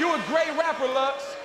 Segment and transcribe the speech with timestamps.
[0.00, 1.36] You a great rapper, Lux.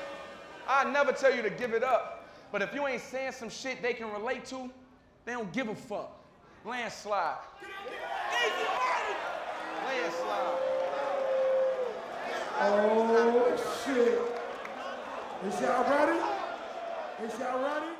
[0.65, 2.25] I never tell you to give it up.
[2.53, 4.71] But if you ain't saying some shit they can relate to,
[5.25, 6.17] they don't give a fuck.
[6.63, 7.35] Landslide.
[9.85, 10.57] Landslide.
[12.61, 15.53] Oh shit.
[15.53, 16.19] Is y'all ready?
[17.25, 17.91] Is y'all ready?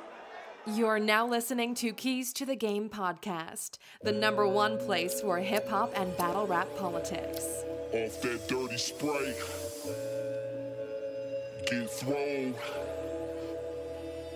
[0.74, 5.68] You're now listening to Keys to the Game podcast, the number one place for hip
[5.68, 7.44] hop and battle rap politics.
[7.92, 9.34] Off that dirty spray.
[11.66, 12.54] Get thrown.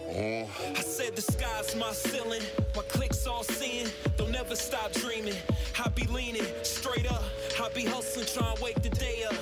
[0.09, 0.45] Uh,
[0.77, 2.43] I said the sky's my ceiling,
[2.75, 3.87] my clicks all seeing.
[4.17, 5.37] Don't ever stop dreaming.
[5.79, 7.23] I be leaning straight up.
[7.63, 9.37] I be hustling, trying to wake the day up.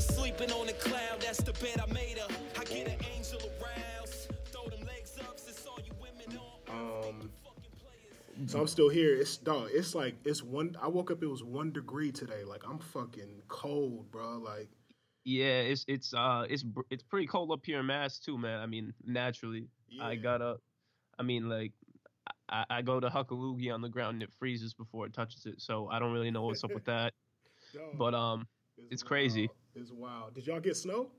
[0.00, 2.32] Sleeping on a cloud, that's the bed I made up.
[2.58, 4.32] I get an angel aroused.
[4.46, 7.04] Throw them legs up, since all you women on.
[7.08, 7.30] Um,
[8.48, 9.14] so I'm still here.
[9.14, 9.68] It's dog.
[9.72, 10.76] It's like it's one.
[10.82, 11.22] I woke up.
[11.22, 12.42] It was one degree today.
[12.44, 14.38] Like I'm fucking cold, bro.
[14.38, 14.68] Like
[15.28, 18.60] Yeah, it's it's uh it's it's pretty cold up here in Mass too, man.
[18.60, 19.68] I mean, naturally,
[20.00, 20.62] I got up.
[21.18, 21.72] I mean, like,
[22.48, 25.60] I, I go to Huckaloogie on the ground and it freezes before it touches it,
[25.60, 27.12] so I don't really know what's up with that.
[27.74, 28.46] dog, But um,
[28.90, 29.50] it's crazy.
[29.74, 30.34] It's wild.
[30.34, 31.10] Did y'all get snow?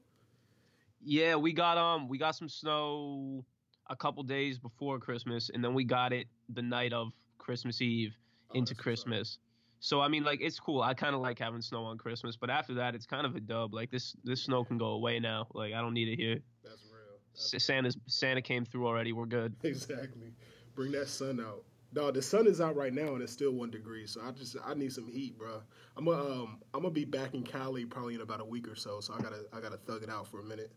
[1.01, 3.45] yeah, we got um we got some snow
[3.91, 8.17] a couple days before Christmas, and then we got it the night of Christmas Eve
[8.49, 8.73] Oh, into.
[8.73, 9.37] Christmas.
[9.79, 10.81] So I mean, like, it's cool.
[10.81, 13.39] I kind of like having snow on Christmas, but after that, it's kind of a
[13.39, 13.73] dub.
[13.73, 15.47] Like this this snow can go away now.
[15.53, 16.39] Like I don't need it here.
[16.63, 17.19] That's real.
[17.33, 19.13] That's S- Santa's Santa came through already.
[19.13, 19.55] We're good.
[19.63, 20.33] Exactly.
[20.75, 21.63] Bring that sun out.
[21.93, 24.05] Dog, the sun is out right now and it's still one degree.
[24.05, 25.61] So I just I need some heat, bro.
[25.97, 28.75] I'm gonna um I'm gonna be back in Cali probably in about a week or
[28.75, 28.99] so.
[28.99, 30.71] So I gotta I gotta thug it out for a minute.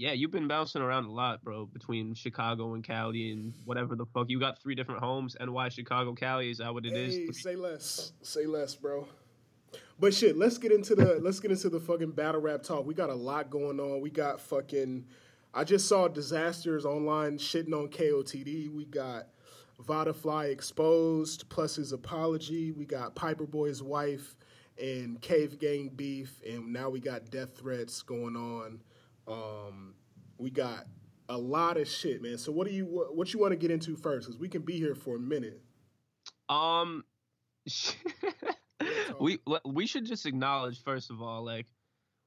[0.00, 4.06] Yeah, you've been bouncing around a lot, bro, between Chicago and Cali and whatever the
[4.06, 4.30] fuck.
[4.30, 5.36] You got three different homes.
[5.38, 6.50] and why Chicago, Cali.
[6.50, 7.14] Is that what it is?
[7.14, 9.06] Hey, say less, say less, bro.
[9.98, 12.86] But shit, let's get into the let's get into the fucking battle rap talk.
[12.86, 14.00] We got a lot going on.
[14.00, 15.04] We got fucking.
[15.52, 18.72] I just saw Dizaster's online shitting on KOTD.
[18.74, 19.26] We got
[19.80, 22.72] Vada Fly exposed plus his apology.
[22.72, 24.34] We got Piper Boy's wife
[24.82, 28.80] and Cave Gang beef, and now we got death threats going on.
[29.28, 29.94] Um,
[30.38, 30.86] we got
[31.28, 32.38] a lot of shit, man.
[32.38, 34.26] So what do you what, what you want to get into first?
[34.26, 35.60] Because we can be here for a minute.
[36.48, 37.04] Um,
[39.20, 41.66] we we should just acknowledge first of all, like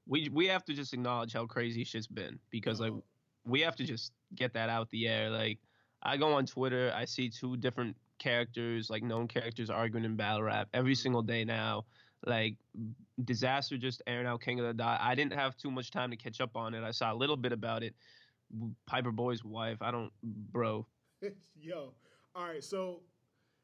[0.06, 3.00] we we have to just acknowledge how crazy shit's been because like Uh-huh.
[3.44, 5.30] we have to just get that out the air.
[5.30, 5.58] Like
[6.02, 10.42] I go on Twitter, I see two different characters, like known characters, arguing in battle
[10.42, 11.84] rap every single day now.
[12.26, 12.56] Like
[13.22, 15.00] Dizaster just airing out King of the Dot.
[15.02, 16.82] I didn't have too much time to catch up on it.
[16.82, 17.94] I saw a little bit about it.
[18.86, 19.78] Piper Boy's wife.
[19.80, 20.86] I don't, bro.
[21.60, 21.92] Yo,
[22.34, 22.62] all right.
[22.62, 23.00] So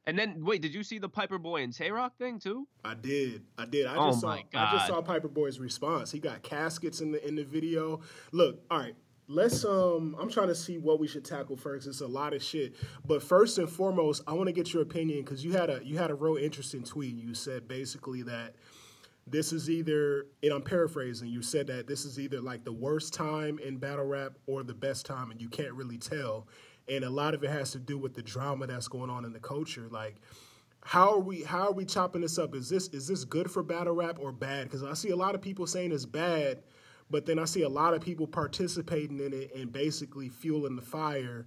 [0.07, 2.67] And then wait, did you see the Piper Boy and Tay Roc thing too?
[2.85, 3.87] I did, I did.
[3.87, 6.11] I Oh just saw, my I just saw Piper Boy's response.
[6.11, 8.01] He got caskets in the in the video.
[8.33, 8.95] Look, all right.
[9.31, 10.17] Let's um.
[10.19, 11.87] I'm trying to see what we should tackle first.
[11.87, 12.75] It's a lot of shit,
[13.07, 15.99] but first and foremost, I want to get your opinion because you had a you
[15.99, 17.15] had a real interesting tweet.
[17.15, 18.57] You said basically that
[19.29, 21.29] this is either, and I'm paraphrasing.
[21.29, 24.75] You said that this is either like the worst time in battle rap or the
[24.75, 26.49] best time, and you can't really tell.
[26.89, 29.33] And a lot of it has to do with the drama that's going on in
[29.33, 29.87] the culture.
[29.89, 30.17] Like,
[30.83, 31.45] how are we?
[31.45, 32.57] How are we chopping this up?
[32.57, 34.65] Is this is this good for battle rap or bad?
[34.65, 36.65] Because I see a lot of people saying it's bad,
[37.11, 40.83] but then I see a lot of people participating in it and basically fueling the
[40.83, 41.47] fire.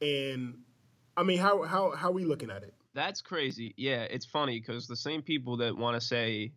[0.00, 0.58] And
[1.16, 2.74] I mean, how how how are we looking at it?
[2.94, 3.74] That's crazy.
[3.76, 6.52] Yeah, it's funny because the same people that want to say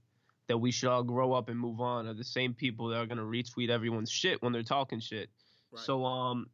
[0.48, 3.06] that we should all grow up and move on are the same people that are
[3.06, 5.30] gonna retweet everyone's shit when they're talking shit.
[5.72, 5.84] Right.
[5.84, 6.48] So um,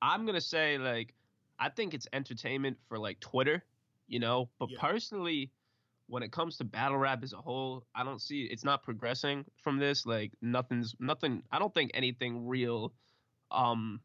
[0.00, 1.14] I'm gonna say like
[1.58, 3.64] I think it's entertainment for like Twitter,
[4.06, 4.48] you know.
[4.58, 4.78] But Yeah.
[4.80, 5.50] personally,
[6.12, 9.46] when it comes to battle rap as a whole, I don't see it's not progressing
[9.64, 10.04] from this.
[10.04, 11.42] Like nothing's nothing.
[11.50, 12.92] I don't think anything real,
[13.50, 13.98] um,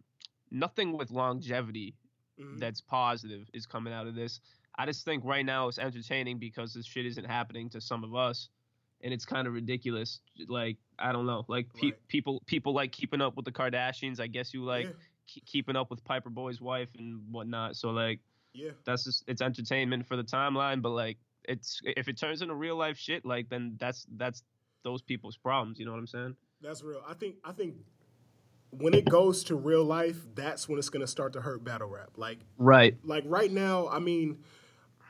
[0.49, 1.95] nothing with longevity
[2.39, 2.59] Mhm.
[2.59, 4.39] that's positive is coming out of this.
[4.75, 8.15] I just think right now it's entertaining because this shit isn't happening to some of
[8.15, 8.47] us,
[9.01, 10.21] and it's kind of ridiculous.
[10.47, 12.07] Like I don't know, like pe- Right.
[12.07, 14.21] people people like keeping up with the Kardashians.
[14.21, 14.93] I guess you like Yeah.
[15.41, 17.75] ke- keeping up with Piper Boy's wife and whatnot.
[17.75, 18.21] So like
[18.53, 18.71] Yeah.
[18.85, 21.17] that's just it's entertainment for the timeline, but like
[21.47, 24.43] it's if it turns into real life shit, like then that's that's
[24.83, 25.79] those people's problems.
[25.79, 26.35] You know what I'm saying?
[26.61, 27.01] That's real.
[27.07, 27.75] I think I think
[28.71, 32.11] when it goes to real life, that's when it's gonna start to hurt battle rap.
[32.17, 32.97] Like Right.
[33.03, 34.39] like right now, I mean,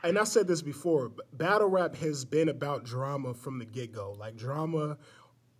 [0.02, 3.92] and I said this before, but battle rap has been about drama from the get
[3.92, 4.12] go.
[4.18, 4.96] Like drama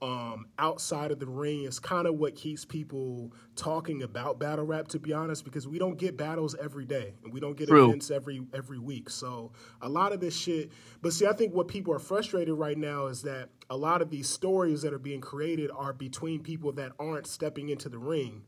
[0.01, 4.89] um, outside of the ring is kind of what keeps people talking about battle rap.
[4.89, 7.89] To be honest, because we don't get battles every day, and we don't get True.
[7.89, 9.11] events every every week.
[9.11, 9.53] So
[9.83, 10.71] a lot of this shit.
[11.03, 14.11] But see, I think what people are frustrated right now is that a lot of
[14.11, 18.43] these stories that are being created are between people that aren't stepping into the ring,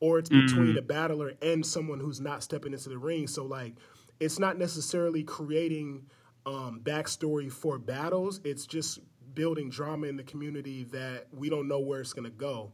[0.00, 3.26] or it's between a battler and someone who's not stepping into the ring.
[3.26, 3.74] So like,
[4.20, 6.06] it's not necessarily creating
[6.46, 8.40] um, backstory for battles.
[8.44, 9.00] It's just
[9.34, 12.72] building drama in the community that we don't know where it's gonna go.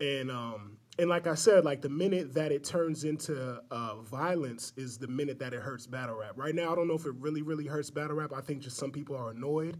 [0.00, 4.72] And um, and like I said, like the minute that it turns into uh, violence
[4.76, 6.32] is the minute that it hurts battle rap.
[6.36, 8.32] Right now, I don't know if it really, really hurts battle rap.
[8.34, 9.78] I think just some people are annoyed,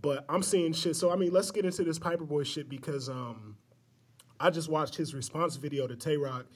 [0.00, 0.96] but I'm seeing shit.
[0.96, 3.56] So I mean, let's get into this Piper Boy shit because um,
[4.40, 6.46] I just watched his response video to Tay Roc,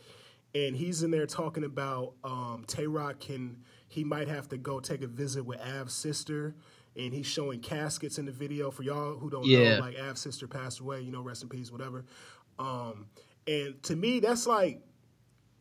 [0.54, 3.58] and he's in there talking about um, Tay Roc can
[3.88, 6.54] he might have to go take a visit with Av's sister,
[6.96, 8.70] and he's showing caskets in the video.
[8.70, 9.74] For y'all who don't Yeah.
[9.76, 12.04] know, like Av's sister passed away, you know, rest in peace, whatever.
[12.58, 13.06] Um,
[13.46, 14.82] and to me, that's like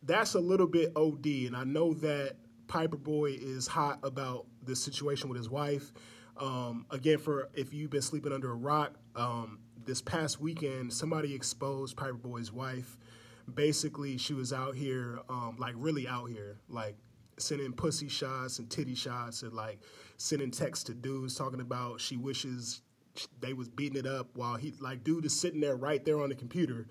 [0.02, 2.36] that's a little bit OD, and I know that
[2.68, 5.92] Piper Boy is hot about the situation with his wife.
[6.38, 11.34] Um, again, for if you've been sleeping under a rock, um, this past weekend somebody
[11.34, 12.96] exposed Piper Boy's wife.
[13.52, 16.96] Basically, she was out here, um, like really out here, like
[17.40, 19.80] sending pussy shots and titty shots, and like
[20.16, 22.82] sending texts to dudes talking about she wishes
[23.40, 26.28] they was beating it up while he like dude is sitting there right there on
[26.28, 26.86] the computer.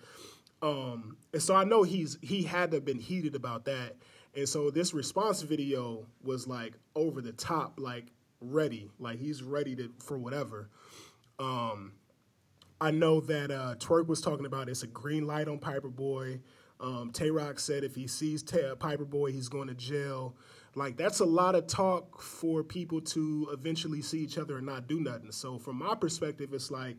[0.61, 3.95] Um, and so I know he's he had to have been heated about that.
[4.35, 8.11] And so this response video was like over the top, like
[8.41, 10.69] ready, like he's ready to for whatever.
[11.39, 11.93] Um,
[12.81, 16.39] I know that uh, Twerk was talking about it's a green light on Piper Boy.
[16.79, 20.35] Um, Tay Roc said if he sees Tay- Piper Boy, he's going to jail.
[20.75, 24.87] Like that's a lot of talk for people to eventually see each other and not
[24.87, 25.31] do nothing.
[25.31, 26.97] So from my perspective, it's like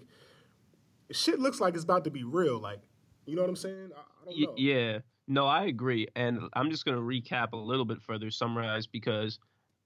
[1.11, 2.59] shit looks like it's about to be real.
[2.59, 2.81] Like
[3.27, 3.91] you know what I'm saying?
[3.97, 4.99] I, I yeah.
[5.29, 6.09] No, I agree.
[6.17, 9.39] And I'm just going to recap a little bit further, summarize because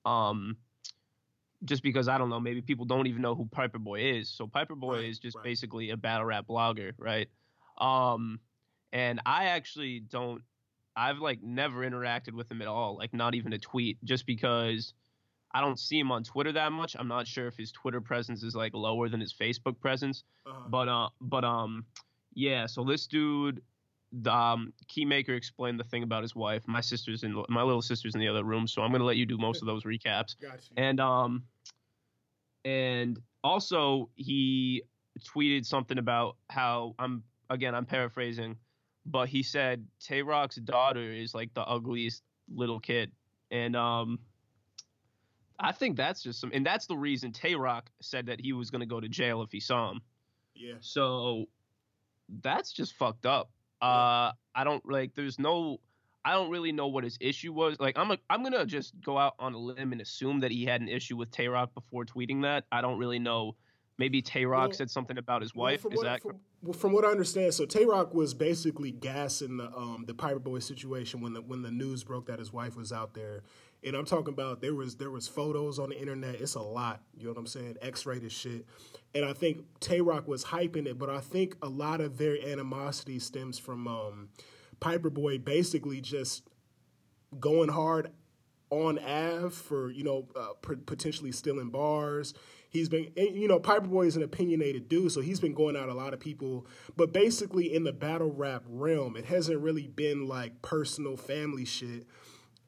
[0.04, 0.56] um
[1.64, 4.28] just because I don't know, maybe people don't even know who Piper Boy is.
[4.28, 5.44] So Piper Boy Right, is just right.
[5.44, 7.28] basically a battle rap blogger, right?
[7.78, 8.40] Um
[8.94, 10.40] and I actually don't
[10.96, 14.94] I've like never interacted with him at all, like not even a tweet, just because
[15.52, 16.96] I don't see him on Twitter that much.
[16.98, 20.22] I'm not sure if his Twitter presence is like lower than his Facebook presence.
[20.46, 20.68] Uh-huh.
[20.68, 21.84] But uh, but um,
[22.34, 22.66] yeah.
[22.66, 23.60] So this dude,
[24.12, 26.62] the um, Keymaker explained the thing about his wife.
[26.66, 29.26] My sister's in my little sister's in the other room, so I'm gonna let you
[29.26, 30.40] do most of those recaps.
[30.40, 30.76] Got you.
[30.76, 31.42] And um,
[32.64, 34.84] and also he
[35.24, 38.56] tweeted something about how I'm again I'm paraphrasing,
[39.06, 42.22] but he said Tay Roc's daughter is like the ugliest
[42.54, 43.12] little kid,
[43.50, 44.18] and um.
[45.56, 48.72] I think that's just some, and that's the reason Tay Roc said that he was
[48.72, 50.00] going to go to jail if he saw him.
[50.56, 50.74] yeah.
[50.80, 51.46] So
[52.42, 53.50] that's just fucked up.
[53.80, 55.14] Uh, I don't like.
[55.14, 55.78] There's no.
[56.24, 57.78] I don't really know what his issue was.
[57.78, 60.64] Like, I'm a, I'm gonna just go out on a limb and assume that he
[60.64, 62.64] had an issue with Tay Roc before tweeting that.
[62.72, 63.54] I don't really know.
[63.96, 65.82] Maybe Tay Roc Well- said something about his Well, wife.
[65.82, 67.54] from Is what, that from, well, from what I understand?
[67.54, 71.62] So Tay Roc was basically gassing the um, the Piper Boy situation when the when
[71.62, 73.42] the news broke that his wife was out there,
[73.84, 76.36] and I'm talking about there was there was photos on the internet.
[76.36, 77.76] It's a lot, you know what I'm saying?
[77.82, 78.66] X-rated shit,
[79.14, 82.36] and I think Tay Roc was hyping it, but I think a lot of their
[82.44, 84.28] animosity stems from um,
[84.80, 86.48] Piper Boy basically just
[87.38, 88.10] going hard
[88.82, 92.34] on Av for you know uh, p- potentially stealing bars.
[92.68, 95.76] He's been and, you know Piper Boy is an opinionated dude, so he's been going
[95.76, 96.66] out a lot of people.
[96.96, 102.06] But basically in the battle rap realm, it hasn't really been like personal family shit.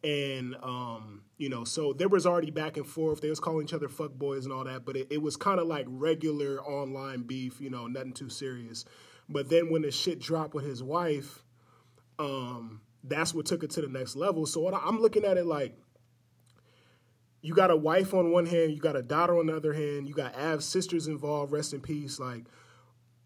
[0.04, 3.20] And um, you know, so there was already back and forth.
[3.20, 5.58] They was calling each other fuck boys and all that, but it, it was kind
[5.58, 8.84] of like regular online beef, you know, nothing too serious.
[9.28, 11.42] But then when the shit dropped with his wife,
[12.18, 14.46] um, that's what took it to the next level.
[14.46, 15.76] So I'm looking at it like
[17.46, 20.08] you got a wife on one hand, you got a daughter on the other hand,
[20.08, 22.18] you got Av's sisters involved, rest in peace.
[22.18, 22.44] Like,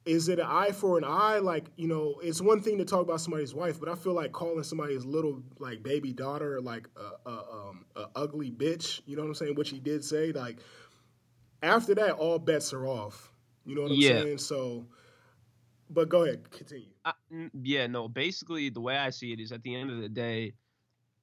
[0.05, 1.39] is it an eye for an eye?
[1.39, 4.33] Like, you know, it's one thing to talk about somebody's wife, but I feel like
[4.33, 9.01] calling somebody's little like baby daughter like a, a, um, a ugly bitch.
[9.07, 9.55] You know what I'm saying?
[9.55, 10.33] Which he did say.
[10.33, 10.59] Like,
[11.63, 13.33] after that, all bets are off.
[13.65, 14.21] You know what I'm Yeah.
[14.21, 14.39] saying?
[14.39, 14.85] So,
[15.89, 16.89] but go ahead, continue.
[17.07, 17.15] I,
[17.63, 18.07] yeah, no.
[18.07, 20.53] Basically, the way I see it is, at the end of the day,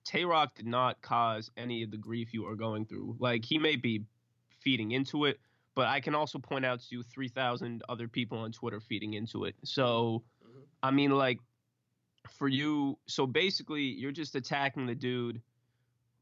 [0.08, 3.18] Tay Roc did not cause any of the grief you are going through.
[3.20, 4.06] Like he may be
[4.62, 5.38] feeding into it,
[5.76, 9.16] but I can also point out to you three thousand other people on Twitter feeding
[9.16, 9.56] into it.
[9.66, 10.62] So, mm-hmm.
[10.82, 11.40] I mean, like,
[12.38, 15.42] for you, so basically, you're just attacking the dude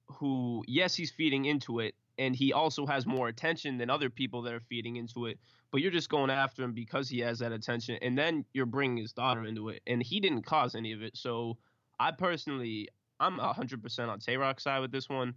[0.07, 4.41] who, yes, he's feeding into it, and he also has more attention than other people
[4.43, 5.37] that are feeding into it.
[5.71, 8.97] But you're just going after him because he has that attention, and then you're bringing
[8.97, 11.15] his daughter into it, and he didn't cause any of it.
[11.15, 11.57] So
[11.99, 15.33] I personally, I'm 100% on Tay Roc's side with this one.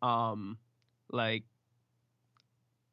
[0.00, 0.58] Um,
[1.10, 1.44] like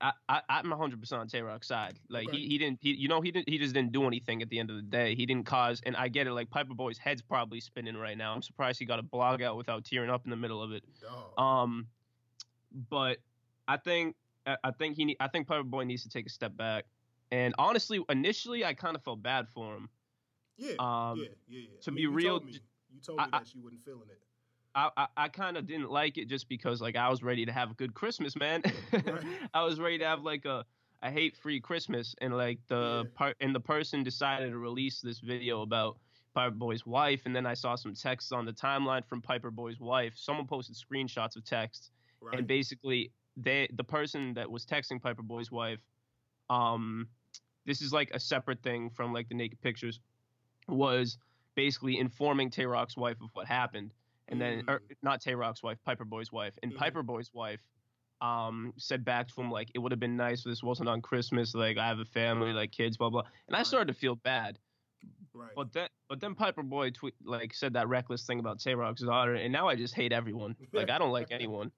[0.02, 2.00] I, I I'm 100 percent on Tay Roc's side.
[2.10, 2.38] Like Okay.
[2.38, 4.60] he, he didn't he, you know he didn't he just didn't do anything at the
[4.60, 5.14] end of the day.
[5.16, 6.34] He didn't cause and I get it.
[6.34, 8.34] Like Piper Boy's head's probably spinning right now.
[8.34, 10.84] I'm surprised he got a blog out without tearing up in the middle of it.
[11.02, 11.38] Dog.
[11.38, 11.88] Um,
[12.90, 13.18] but
[13.68, 16.56] I think I think he need, I think Piper Boy needs to take a step
[16.56, 16.86] back.
[17.32, 19.90] And honestly, initially I kind of felt bad for him.
[20.58, 21.80] yeah, um, yeah, yeah, yeah.
[21.82, 22.60] to I be real, told me, j-
[22.94, 24.20] you told me I- I- that you wasn't feeling it.
[24.76, 27.52] I, I, I kind of didn't like it just because like I was ready to
[27.52, 28.62] have a good Christmas, man.
[28.94, 29.24] Right.
[29.54, 30.64] I was ready to have like a
[31.02, 33.10] a hate free Christmas, and like the Yeah.
[33.16, 35.98] part and the person decided to release this video about
[36.36, 39.80] Piper Boy's wife, and then I saw some texts on the timeline from Piper Boy's
[39.80, 40.14] wife.
[40.16, 41.90] Someone posted screenshots of texts,
[42.22, 42.38] Right.
[42.38, 45.80] and basically they the person that was texting Piper Boy's wife,
[46.50, 47.08] um,
[47.66, 50.00] this is like a separate thing from like the naked pictures,
[50.68, 51.18] was
[51.56, 53.94] basically informing Tay Roc's wife of what happened,
[54.28, 56.78] and then or not Tay Roc's wife, Piper Boy's wife, and Mhm.
[56.78, 57.62] Piper Boy's wife,
[58.22, 61.02] um, said back to him like it would have been nice if this wasn't on
[61.02, 64.16] Christmas, like I have a family, like kids, blah blah, and I started to feel
[64.16, 64.60] bad.
[65.34, 65.52] right.
[65.56, 69.02] But then, but then Piper Boy tweet like said that reckless thing about Tay Roc's
[69.02, 70.56] daughter, and now I just hate everyone.
[70.74, 71.72] Like I don't like anyone.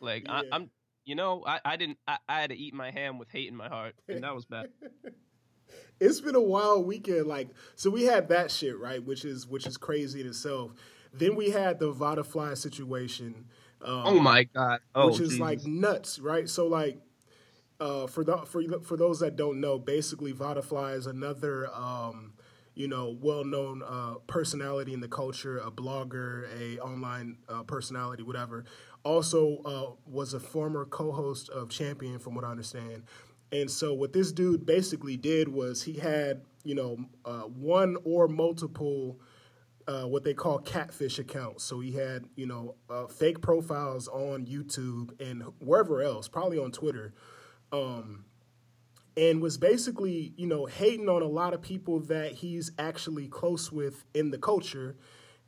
[0.00, 0.48] Like I, Yeah.
[0.52, 0.70] I'm,
[1.04, 3.56] you know, I, I didn't, I, I had to eat my ham with hate in
[3.56, 4.68] my heart, and that was bad.
[6.00, 7.26] it's been a wild weekend.
[7.26, 10.72] Like, so we had that shit right, which is which is crazy in itself.
[11.12, 13.46] Then we had the Vada Fly situation.
[13.80, 14.80] Um, Oh my god!
[14.94, 16.48] Oh, which is like nuts, right?
[16.48, 16.98] So like,
[17.80, 22.32] uh, for the, for for those that don't know, basically Vada Fly is another um,
[22.74, 28.64] you know well-known uh, personality in the culture, a blogger, a online uh, personality, whatever.
[29.04, 33.04] Also uh, was a former co-host of Champion, from what I understand.
[33.50, 38.28] And so what this dude basically did was he had you know uh, one or
[38.28, 39.18] multiple
[39.88, 41.64] uh, what they call catfish accounts.
[41.64, 46.70] So he had, you know, uh, fake profiles on YouTube and wherever else, probably on
[46.72, 47.14] Twitter,
[47.72, 48.26] um,
[49.16, 53.72] and was basically, you know, hating on a lot of people that he's actually close
[53.72, 54.94] with in the culture,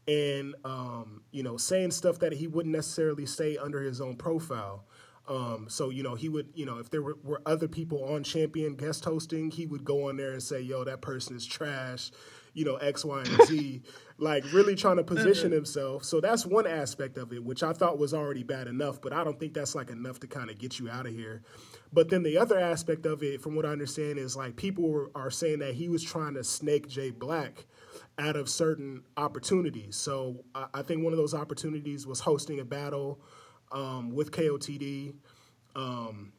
[0.09, 4.87] and um, you know, saying stuff that he wouldn't necessarily say under his own profile.
[5.29, 8.25] Um, so you know, he would, you know, if there were, were other people on
[8.25, 12.11] Champion guest hosting, he would go on there and say, "Yo, that person is trash."
[12.53, 13.83] You know, X, Y, and Z,
[14.19, 16.03] like really trying to position himself.
[16.05, 19.23] So that's one aspect of it, which I thought was already bad enough, but I
[19.23, 21.43] don't think that's like enough to kind of get you out of here.
[21.93, 25.13] But then the other aspect of it, from what I understand, is like people were,
[25.15, 27.67] are saying that he was trying to snake Jay Black
[28.19, 29.95] out of certain opportunities.
[29.95, 33.21] So I, I think one of those opportunities was hosting a battle
[33.73, 35.15] um, with KOTD.
[35.77, 36.33] Um,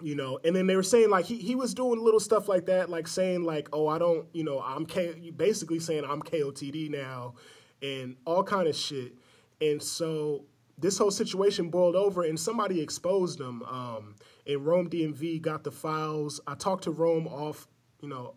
[0.00, 2.66] you know, and then they were saying like he, he was doing little stuff like
[2.66, 6.90] that, like saying like, oh, I don't, you know, I'm K, basically saying I'm KOTD
[6.90, 7.34] now,
[7.82, 9.14] and all kind of shit.
[9.60, 10.44] And so
[10.78, 13.62] this whole situation boiled over, and somebody exposed him.
[13.64, 14.14] Um,
[14.46, 16.40] and Rome DMV got the files.
[16.46, 17.66] I talked to Rome off,
[18.00, 18.34] you know,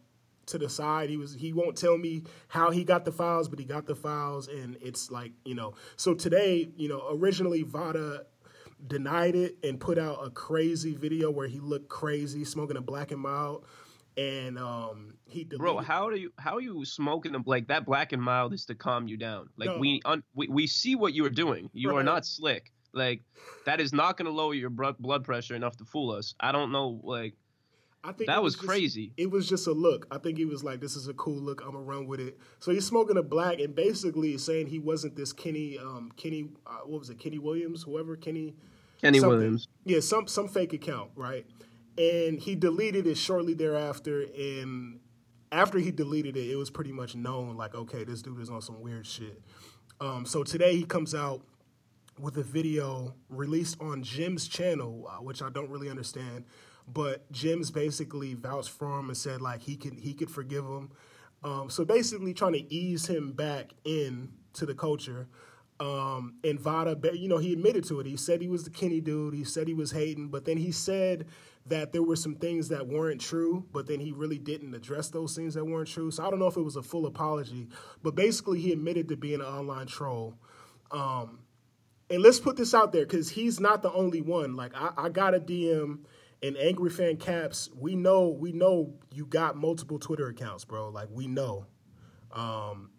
[0.48, 1.10] to the side.
[1.10, 3.96] He was he won't tell me how he got the files, but he got the
[3.96, 5.76] files, and it's like you know.
[5.96, 8.26] So today, you know, originally Vada
[8.88, 13.12] denied it and put out a crazy video where he looked crazy smoking a black
[13.12, 13.66] and mild,
[14.18, 15.60] and um, he deleted.
[15.60, 17.86] Bro, how do you how are you smoking them like that?
[17.86, 19.50] Black and mild is to calm you down.
[19.58, 19.78] Like No.
[19.80, 21.70] we, un, we we see what you are doing.
[21.74, 22.72] You are not slick.
[22.94, 23.24] Like
[23.66, 26.36] that is not going to lower your blood pressure enough to fool us.
[26.42, 27.00] I don't know.
[27.04, 27.36] Like
[28.04, 29.14] I think that was just- crazy.
[29.16, 30.08] It was just a look.
[30.12, 31.62] I think he was like, "This is a cool look.
[31.62, 35.16] I'm gonna run with it." So he's smoking a black and basically saying he wasn't
[35.16, 38.56] this Kenny, um, Kenny, uh, what was it, Kenny Williams, whoever Kenny,
[39.02, 39.38] Kenny something.
[39.38, 39.68] Williams.
[39.84, 41.46] yeah, some some fake account, right?
[41.98, 44.22] And he deleted it shortly thereafter.
[44.38, 45.00] And
[45.52, 48.62] after he deleted it, it was pretty much known, like, okay, this dude is on
[48.62, 49.42] some weird shit.
[50.00, 51.42] Um, so today he comes out
[52.20, 56.46] with a video released on Jim's channel, uh, which I don't really understand.
[56.88, 60.92] But Jim's basically vouched for him and said like he could he could forgive him.
[61.44, 65.28] Um, so basically trying to ease him back in to the culture.
[65.82, 68.06] Um, and Vada, you know, he admitted to it.
[68.06, 69.34] He said he was the Kenny dude.
[69.34, 71.26] He said he was hating, but then he said
[71.66, 75.36] that there were some things that weren't true, but then he really didn't address those
[75.36, 76.12] things that weren't true.
[76.12, 77.68] So I don't know if it was a full apology,
[78.04, 80.36] but basically he admitted to being an online troll.
[80.92, 81.40] Um,
[82.12, 84.56] and let's put this out there because he's not the only one.
[84.56, 86.02] Like I, I got a DM
[86.44, 87.72] and Angry Fan Caps.
[87.76, 90.90] We know, we know you got multiple Twitter accounts, bro.
[90.90, 91.66] Like we know.
[92.32, 92.92] Um,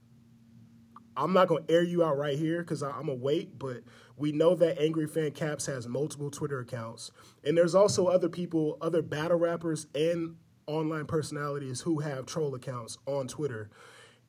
[1.16, 3.82] I'm not gonna air you out right here because I'm gonna wait, but
[4.16, 7.10] we know that Angry Fan Caps has multiple Twitter accounts,
[7.44, 12.98] and there's also other people, other battle rappers and online personalities who have troll accounts
[13.06, 13.70] on Twitter,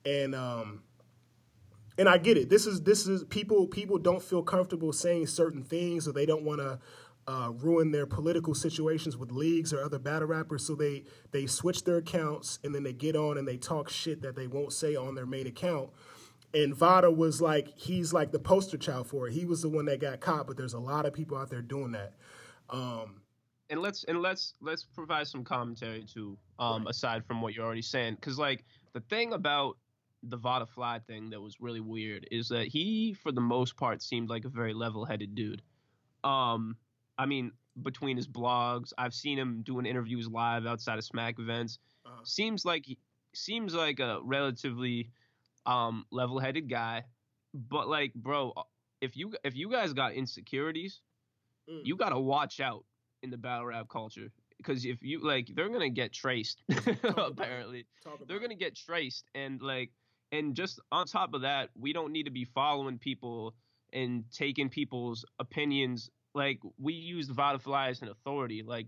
[0.05, 0.83] and um,
[1.97, 2.49] and I get it.
[2.49, 6.43] This is this is people people don't feel comfortable saying certain things, or they don't
[6.43, 6.79] want to
[7.27, 10.65] uh, ruin their political situations with leagues or other battle rappers.
[10.65, 14.21] So they they switch their accounts and then they get on and they talk shit
[14.21, 15.89] that they won't say on their main account.
[16.53, 19.33] And Vada was like he's like the poster child for it.
[19.33, 21.62] He was the one that got caught, but there's a lot of people out there
[21.62, 22.13] doing that.
[22.69, 23.22] Um,
[23.69, 27.81] and let's and let's let's provide some commentary too, um, aside from what you're already
[27.81, 29.77] saying, because like the thing about
[30.22, 34.01] the Vada Fly thing that was really weird is that he, for the most part,
[34.01, 35.62] seemed like a very level-headed dude.
[36.24, 36.77] Um,
[37.17, 41.79] I mean, between his blogs, I've seen him doing interviews live outside of Smack events.
[42.05, 42.22] Uh-huh.
[42.24, 42.98] Seems like he
[43.33, 45.10] seems like a relatively
[45.65, 47.03] um, level-headed guy,
[47.53, 48.53] but like, bro,
[49.01, 51.01] if you if you guys got insecurities,
[51.70, 51.79] Mm.
[51.86, 52.84] you gotta watch out
[53.22, 54.27] in the battle rap culture
[54.58, 56.62] because if you like, they're gonna get traced.
[57.17, 57.86] apparently,
[58.27, 59.91] they're gonna get traced and like
[60.34, 63.55] and just on top of that we don't need to be following people
[63.93, 68.88] and taking people's opinions like we use Vada Fly as an authority like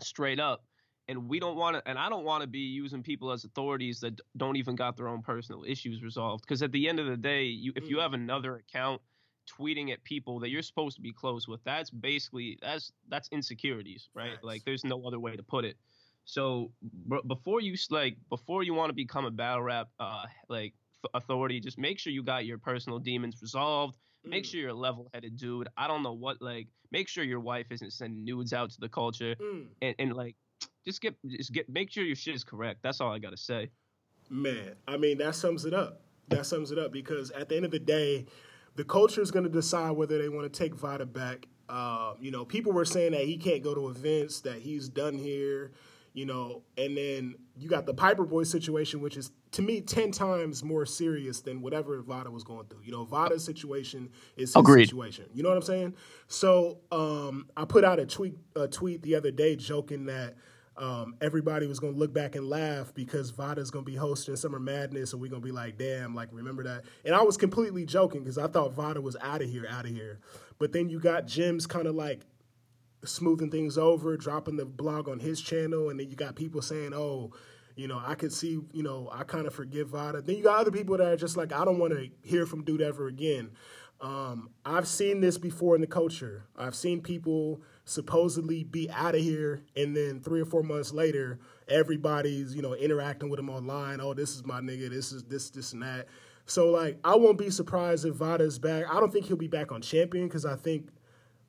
[0.00, 0.64] straight up
[1.08, 4.00] and we don't want to and i don't want to be using people as authorities
[4.00, 7.16] that don't even got their own personal issues resolved because at the end of the
[7.16, 8.02] day you if you Mm.
[8.02, 9.00] have another account
[9.48, 14.08] tweeting at people that you're supposed to be close with that's basically that's that's insecurities
[14.14, 14.44] right Facts.
[14.44, 15.76] like there's no other way to put it
[16.24, 16.70] so
[17.08, 21.10] b- before you like before you want to become a battle rap uh like f-
[21.14, 24.50] authority just make sure you got your personal demons resolved make Mm.
[24.52, 27.92] sure you're a level-headed dude i don't know what like make sure your wife isn't
[27.92, 29.66] sending nudes out to the culture Mm.
[29.82, 30.36] and, and like
[30.84, 33.68] just get just get make sure your shit is correct that's all i gotta say
[34.30, 36.00] Man, I mean that sums it up.
[36.28, 38.24] That sums it up because at the end of the day,
[38.76, 41.46] the culture is going to decide whether they want to take Vada back.
[41.68, 45.18] Uh, you know, people were saying that he can't go to events, that he's done
[45.18, 45.72] here.
[46.14, 50.12] You know, and then you got the Piper Boy situation, which is to me ten
[50.12, 52.82] times more serious than whatever Vada was going through.
[52.84, 54.86] You know, Vada's situation is his Agreed.
[54.86, 55.26] situation.
[55.34, 55.94] You know what I'm saying?
[56.28, 60.36] So um, I put out a tweet a tweet the other day joking that
[60.76, 64.36] um, everybody was going to look back and laugh because Vada's going to be hosting
[64.36, 67.36] Summer Madness, and we're going to be like, "Damn, like remember that?" And I was
[67.36, 70.20] completely joking because I thought Vada was out of here, out of here.
[70.58, 72.22] But then you got Jim's kind of like
[73.04, 76.94] smoothing things over, dropping the blog on his channel, and then you got people saying,
[76.94, 77.32] "Oh,
[77.76, 80.58] you know, I could see, you know, I kind of forgive Vada." Then you got
[80.58, 83.50] other people that are just like, "I don't want to hear from dude ever again."
[84.00, 86.44] Um, I've seen this before in the culture.
[86.56, 91.38] I've seen people supposedly be out of here, and then three or four months later,
[91.68, 94.00] everybody's you know interacting with him online.
[94.00, 94.90] Oh, this is my nigga.
[94.90, 96.08] This is this this and that.
[96.46, 98.84] So like, I won't be surprised if Vada's back.
[98.90, 100.88] I don't think he'll be back on Champion because I think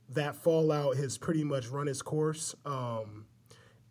[0.09, 2.55] that fallout has pretty much run its course.
[2.65, 3.25] Um,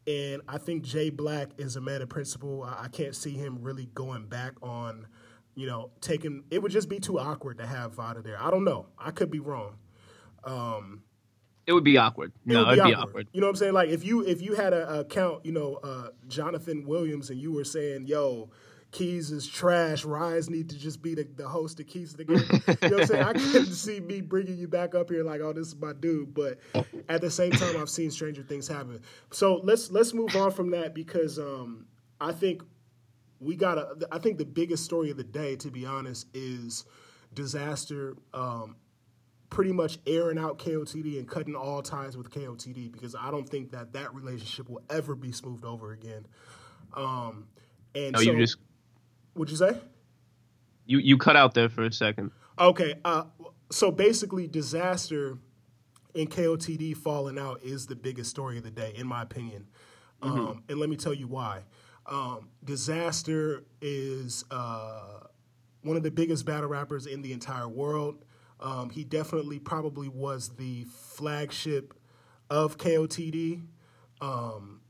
[0.07, 2.63] and I think Jay Black is a man of principle.
[2.63, 5.07] I, I can't see him really going back on,
[5.55, 6.45] you know, taking.
[6.51, 8.41] It would just be too awkward to have Vada there.
[8.41, 8.87] I don't know.
[8.99, 9.77] I could be wrong.
[10.45, 11.03] Um,
[11.67, 13.73] it would be awkward it no would it'd be awkward You know what I'm saying?
[13.75, 17.41] Like if you if you had a, a account, you know, uh, Jonathan Williams, and
[17.41, 18.51] you were saying, "Yo."
[18.93, 20.05] Keys is trash.
[20.05, 22.45] Rise need to just be the, the host of Keys to the Game.
[22.83, 23.23] You know what I'm saying?
[23.25, 26.35] I couldn't see me bringing you back up here like, oh, this is my dude.
[26.35, 26.59] But
[27.09, 29.01] at the same time, I've seen stranger things happen.
[29.31, 31.87] So let's let's move on from that because um,
[32.21, 32.63] I think
[33.41, 33.79] we got
[34.13, 36.85] I think the biggest story of the day, to be honest, is
[37.35, 38.17] Dizaster.
[38.35, 38.77] Um,
[39.53, 43.71] pretty much airing out KOTD and cutting all ties with KOTD because I don't think
[43.73, 46.27] that that relationship will ever be smoothed over again.
[46.95, 47.47] Um,
[47.95, 48.57] and no so, you just
[49.35, 49.79] what'd you say?
[50.87, 53.25] you you cut out there for a second Okay, uh,
[53.71, 55.39] so basically, Dizaster
[56.15, 59.69] and KOTD falling out is the biggest story of the day, in my opinion.
[60.21, 61.63] Um, and let me tell you why.
[62.07, 65.21] Um, Dizaster is uh,
[65.83, 68.25] one of the biggest battle rappers in the entire world.
[68.63, 71.95] Um, he definitely probably was the flagship
[72.49, 73.63] of KOTD.
[74.21, 74.81] Um,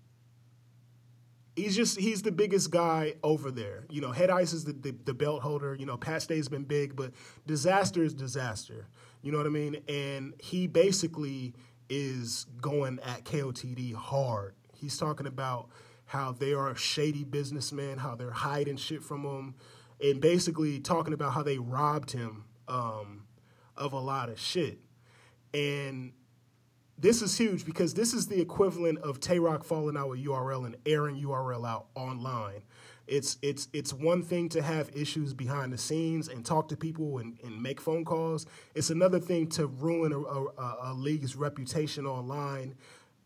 [1.56, 3.86] he's just he's the biggest guy over there.
[3.90, 5.74] You know, Head Ice is the, the, the belt holder.
[5.74, 7.12] You know, Pat Stay's been big, but
[7.48, 8.84] Dizaster is Dizaster.
[9.22, 9.78] You know what I mean?
[9.88, 11.54] And he basically
[11.88, 14.54] is going at KOTD hard.
[14.74, 15.68] He's talking about
[16.06, 19.54] how they are shady businessmen, how they're hiding shit from him,
[20.02, 23.24] and basically talking about how they robbed him um,
[23.82, 24.78] of a lot of shit.
[25.52, 26.12] And
[26.96, 30.64] this is huge because this is the equivalent of Tay Roc falling out with URL
[30.66, 32.62] and airing URL out online.
[33.08, 37.18] It's it's it's one thing to have issues behind the scenes and talk to people
[37.18, 38.46] and, and make phone calls.
[38.76, 42.76] It's another thing to ruin a, a, a league's reputation online.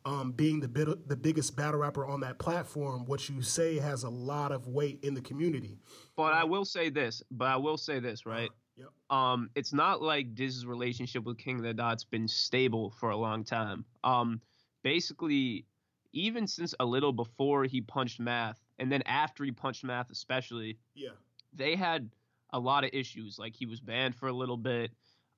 [0.07, 4.05] Um, being the bit, the biggest battle rapper on that platform, what you say has
[4.05, 5.81] a lot of weight in the community.
[6.15, 7.25] But I will say this.
[7.33, 8.51] But I will say this, right?
[8.77, 8.89] Yep.
[9.11, 13.17] Um, it's not like Diz's relationship with King of the Dot's been stable for a
[13.17, 13.85] long time.
[14.05, 14.41] Um,
[14.83, 15.65] basically,
[16.13, 20.79] even since a little before he punched Math, and then after he punched Math, especially,
[20.95, 21.11] Yeah.
[21.53, 22.11] they had
[22.51, 23.39] a lot of issues.
[23.39, 24.91] Like he was banned for a little bit.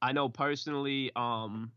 [0.02, 1.72] I know personally, um,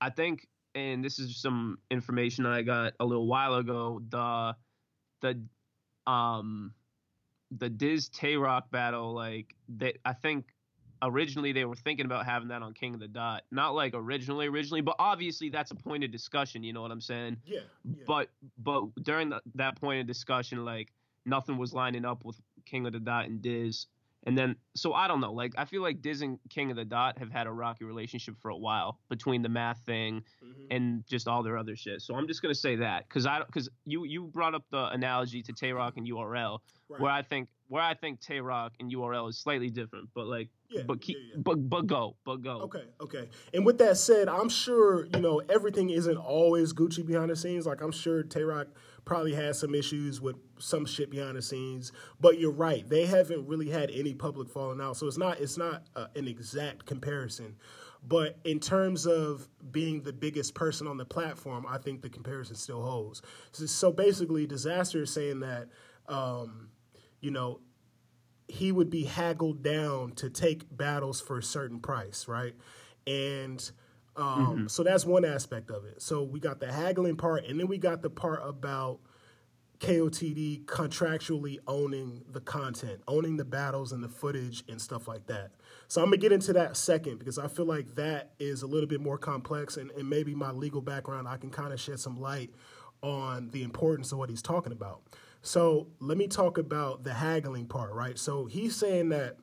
[0.00, 4.00] I think, and this is some information I got a little while ago.
[4.08, 4.56] The
[5.20, 6.72] the um
[7.50, 10.46] the Diz Tay Roc battle, like they, I think
[11.02, 13.42] originally they were thinking about having that on King of the Dot.
[13.50, 16.62] Not like originally, originally, but obviously that's a point of discussion.
[16.62, 17.38] You know what I'm saying?
[17.44, 17.60] Yeah.
[17.84, 18.04] yeah.
[18.06, 20.92] But but during the, that point of discussion, like
[21.24, 23.86] nothing was lining up with King of the Dot and Diz.
[24.24, 25.32] And then so I don't know.
[25.32, 28.34] Like I feel like Diz and King of the Dot have had a rocky relationship
[28.38, 30.66] for a while between the math thing Mhm.
[30.70, 32.02] and just all their other shit.
[32.02, 35.42] So I'm just gonna say that because I because you you brought up the analogy
[35.44, 37.00] to Tay Roc and URL Right.
[37.00, 40.50] where I think where I think Tay Roc and URL is slightly different, but like
[40.68, 41.40] Yeah, but keep yeah, yeah.
[41.42, 42.60] but but go but go.
[42.62, 43.28] Okay, okay.
[43.54, 47.66] And with that said, I'm sure, you know, everything isn't always Gucci behind the scenes.
[47.66, 48.68] Like, I'm sure Tay Roc
[49.04, 51.92] probably has some issues with some shit behind the scenes.
[52.20, 52.88] But you're right.
[52.88, 54.96] They haven't really had any public falling out.
[54.96, 57.56] So it's not, it's not uh, an exact comparison.
[58.06, 62.56] But in terms of being the biggest person on the platform, I think the comparison
[62.56, 63.20] still holds.
[63.52, 65.68] So, so basically, Dizaster is saying that,
[66.08, 66.70] um,
[67.20, 67.60] you know,
[68.48, 72.54] he would be haggled down to take battles for a certain price, right?
[73.06, 73.70] And
[74.16, 76.02] um, so that's one aspect of it.
[76.02, 79.00] So we got the haggling part, and then we got the part about
[79.78, 85.52] KOTD contractually owning the content, owning the battles and the footage and stuff like that.
[85.88, 88.88] So I'm gonna get into that second because I feel like that is a little
[88.88, 92.20] bit more complex, and, and maybe my legal background, I can kind of shed some
[92.20, 92.50] light
[93.02, 95.00] on the importance of what he's talking about.
[95.42, 98.18] So let me talk about the haggling part, right?
[98.18, 99.38] So he's saying that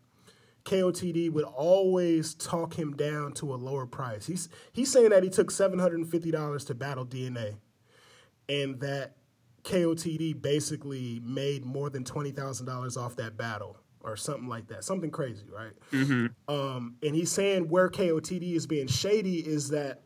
[0.68, 4.28] KOTD would always talk him down to a lower price.
[4.28, 7.56] He's he's saying that he took seven hundred and fifty dollars to battle DNA,
[8.50, 9.16] and that
[9.64, 14.84] KOTD basically made more than twenty thousand dollars off that battle or something like that,
[14.84, 15.74] something crazy, right?
[16.48, 20.02] Um, and he's saying where KOTD is being shady is that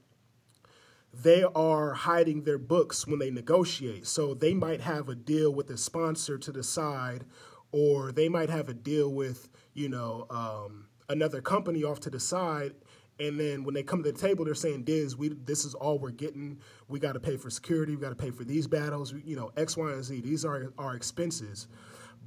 [1.13, 4.07] they are hiding their books when they negotiate.
[4.07, 7.25] So they might have a deal with a sponsor to the side,
[7.71, 12.19] or they might have a deal with, you know, um, another company off to the
[12.19, 12.73] side.
[13.19, 15.99] And then when they come to the table, they're saying, "Diz, we this is all
[15.99, 16.59] we're getting.
[16.87, 17.95] We got to pay for security.
[17.95, 19.13] We got to pay for these battles.
[19.25, 20.21] You know, X, Y, and Z.
[20.21, 21.67] These are our expenses."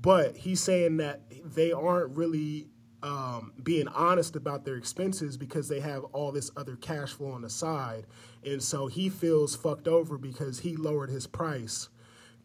[0.01, 2.69] But he's saying that they aren't really
[3.05, 7.43] um, being honest about their expenses because they have all this other cash flow on
[7.43, 8.07] the side.
[8.45, 11.91] And so he feels fucked over because he lowered his price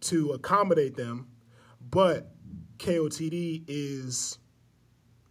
[0.01, 1.29] to accommodate them.
[1.81, 2.31] But
[2.77, 4.37] KOTD is,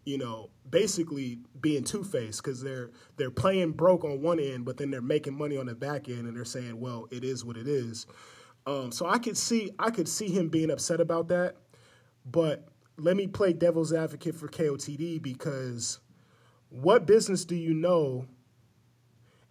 [0.09, 4.79] you know, basically being two faced because they're they're playing broke on one end, but
[4.79, 7.59] then they're making money on the back end, and they're saying, "Well, it is what
[7.59, 8.07] it is."
[8.67, 11.57] Um, so I could see I could see him being upset about that,
[12.25, 16.01] but let me play devil's advocate for KOTD because
[16.71, 18.25] what business do you know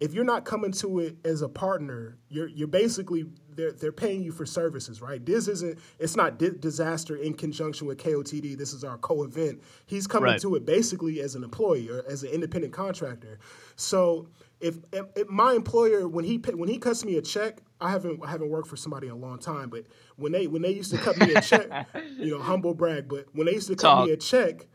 [0.00, 3.24] if you're not coming to it as a partner, you're you're basically
[3.56, 5.24] they're they're paying you for services, right?
[5.24, 8.56] This isn't it's not di- Dizaster in conjunction with KOTD.
[8.56, 9.60] This is our co-event.
[9.86, 10.40] He's coming Right.
[10.40, 13.40] to it basically as an employee or as an independent contractor.
[13.74, 14.28] So
[14.60, 17.90] if, if, if my employer when he pay, when he cuts me a check, I
[17.90, 19.84] haven't I haven't worked for somebody in a long time, but
[20.16, 21.68] when they when they used to cut me a check,
[22.16, 24.66] you know, humble brag, but when they used to cut me a check,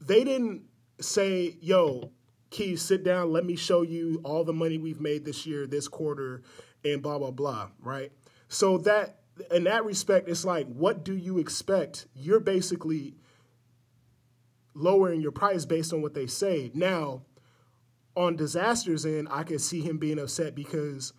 [0.00, 0.62] they didn't
[1.00, 2.10] say, "Yo,
[2.52, 3.32] Keys, sit down.
[3.32, 6.42] Let me show you all the money we've made this year, this quarter,
[6.84, 8.12] and blah blah blah." Right.
[8.48, 9.18] So that
[9.50, 12.06] in that respect, it's like, what do you expect?
[12.14, 13.16] You're basically
[14.74, 16.70] lowering your price based on what they say.
[16.74, 17.22] Now,
[18.14, 21.12] on Dizaster's end, I can see him being upset because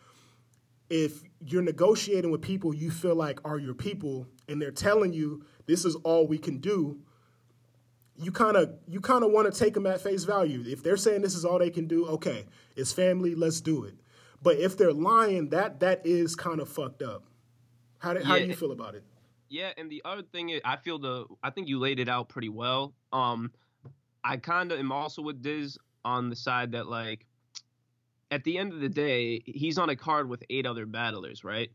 [0.89, 5.43] if you're negotiating with people you feel like are your people and they're telling you
[5.65, 6.99] this is all we can do
[8.17, 10.63] you kind of you kind of want to take them at face value.
[10.67, 12.45] If they're saying this is all they can do okay.
[12.75, 13.95] It's family let's do it.
[14.41, 17.23] But if they're lying that that is kind of fucked up.
[17.99, 19.03] How do, how do you feel about it?
[19.47, 22.27] Yeah, and the other thing is, I feel the I think you laid it out
[22.27, 22.93] pretty well.
[23.13, 23.51] Um,
[24.23, 27.25] I kind of am also with Diz on the side that like,
[28.31, 31.69] at the end of the day, he's on a card with eight other battlers, right?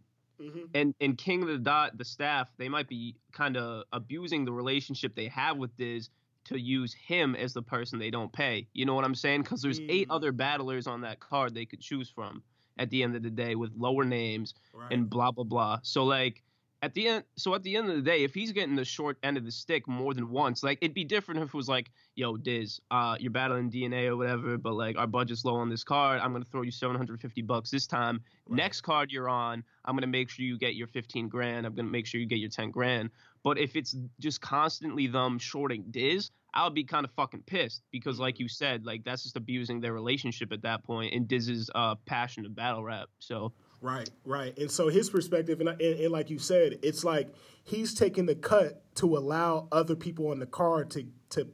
[0.75, 4.53] And and King of the Dot, the staff, they might be kind of abusing the
[4.53, 6.11] relationship they have with Diz
[6.49, 8.67] to use him as the person they don't pay.
[8.73, 9.43] You know what I'm saying?
[9.43, 10.13] Because there's eight mm-hmm.
[10.13, 12.43] other battlers on that card they could choose from
[12.79, 14.93] at the end of the day with lower names Right.
[14.93, 15.79] and blah blah blah.
[15.83, 16.43] So like
[16.81, 19.19] at the end, so at the end of the day, if he's getting the short
[19.23, 21.91] end of the stick more than once, like it'd be different if it was like,
[22.15, 25.83] yo, Diz, uh, you're battling DNA or whatever, but like our budget's low on this
[25.83, 26.21] card.
[26.21, 28.21] I'm gonna throw you 750 bucks this time.
[28.49, 31.67] Next card you're on, I'm gonna make sure you get your 15 grand.
[31.67, 33.11] I'm gonna make sure you get your 10 grand.
[33.43, 38.21] But if it's just constantly them shorting Diz, i'll be kind of fucking pissed because,
[38.21, 41.97] like you said, like that's just abusing their relationship at that point and Diz's uh,
[42.07, 43.09] passion of battle rap.
[43.19, 44.57] So Right, right.
[44.59, 47.33] And so his perspective, and, and, and like you said, it's like
[47.65, 51.49] he's taking the cut to allow other people on the card to to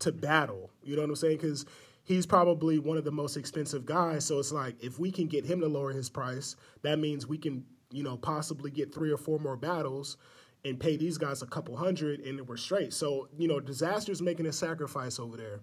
[0.00, 0.70] to battle.
[0.82, 1.36] You know what I'm saying?
[1.36, 1.66] Because
[2.02, 4.24] he's probably one of the most expensive guys.
[4.24, 7.38] So it's like if we can get him to lower his price, that means we
[7.38, 10.16] can, you know, possibly get three or four more battles
[10.64, 12.92] and pay these guys a couple hundred, and we're straight.
[12.92, 15.60] So you know, Dizaster's making a sacrifice over there,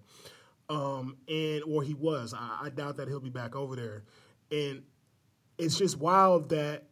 [0.70, 2.32] um, and or he was.
[2.32, 4.04] I, I doubt that he'll be back over there,
[4.50, 4.82] and
[5.58, 6.84] it's just wild that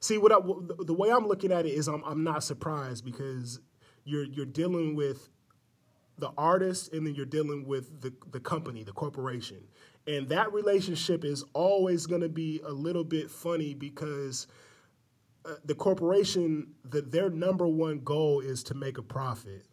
[0.00, 0.36] see what I,
[0.84, 3.60] the- way I'm looking at it is I'm I'm not surprised because
[4.04, 5.28] you're you're dealing with
[6.18, 9.58] the artist and then you're dealing with the the company, the corporation.
[10.06, 14.46] And that relationship is always going to be a little bit funny because
[15.44, 19.66] uh, the corporation the, their number one goal is to make a profit,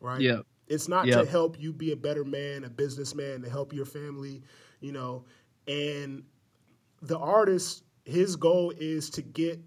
[0.00, 0.20] right?
[0.20, 0.40] Yeah.
[0.68, 1.16] It's not Yeah.
[1.22, 4.42] to help you be a better man, a businessman, to help your family,
[4.80, 5.24] you know.
[5.68, 6.24] And
[7.02, 9.60] the artist, his goal is to get,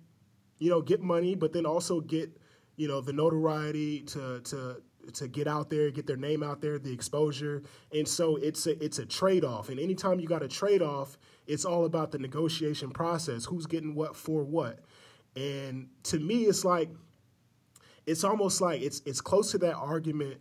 [0.60, 2.30] you know, get money, but then also get,
[2.76, 6.80] you know, the notoriety to to to get out there, get their name out there,
[6.80, 7.64] the exposure.
[7.92, 9.70] And so it's a it's a trade off.
[9.70, 13.46] And anytime you got a trade off, it's all about the negotiation process.
[13.46, 14.80] Who's getting what for what?
[15.36, 16.90] And to me, it's like
[18.06, 20.38] it's almost like it's it's close to that argument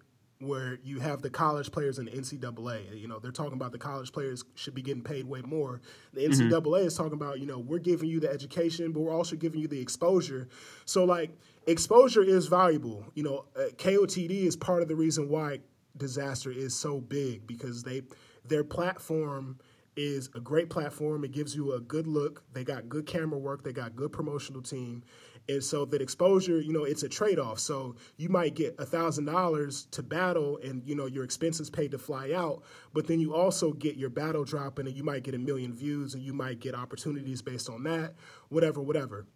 [0.47, 3.01] where you have the college players in the NCAA.
[3.01, 5.81] You know, they're talking about the college players should be getting paid way more.
[6.13, 9.37] The NCAA is talking about, you know, we're giving you the education, but we're also
[9.37, 10.49] giving you the exposure.
[10.85, 11.31] So, like,
[11.67, 13.05] exposure is valuable.
[13.15, 15.61] You know, uh, KOTD is part of the reason why
[15.99, 18.03] Dizaster is so big because they
[18.45, 19.59] their platform
[19.97, 21.25] is a great platform.
[21.25, 22.43] It gives you a good look.
[22.53, 23.63] They got good camera work.
[23.63, 25.05] They got good promotional team.
[25.49, 27.59] And so that exposure, you know, it's a trade off.
[27.59, 31.91] So you might get a thousand dollars to battle and you know your expenses paid
[31.91, 35.35] to fly out, but then you also get your battle dropping and you might get
[35.35, 38.15] a million views and you might get opportunities based on that,
[38.51, 39.27] whatever, whatever.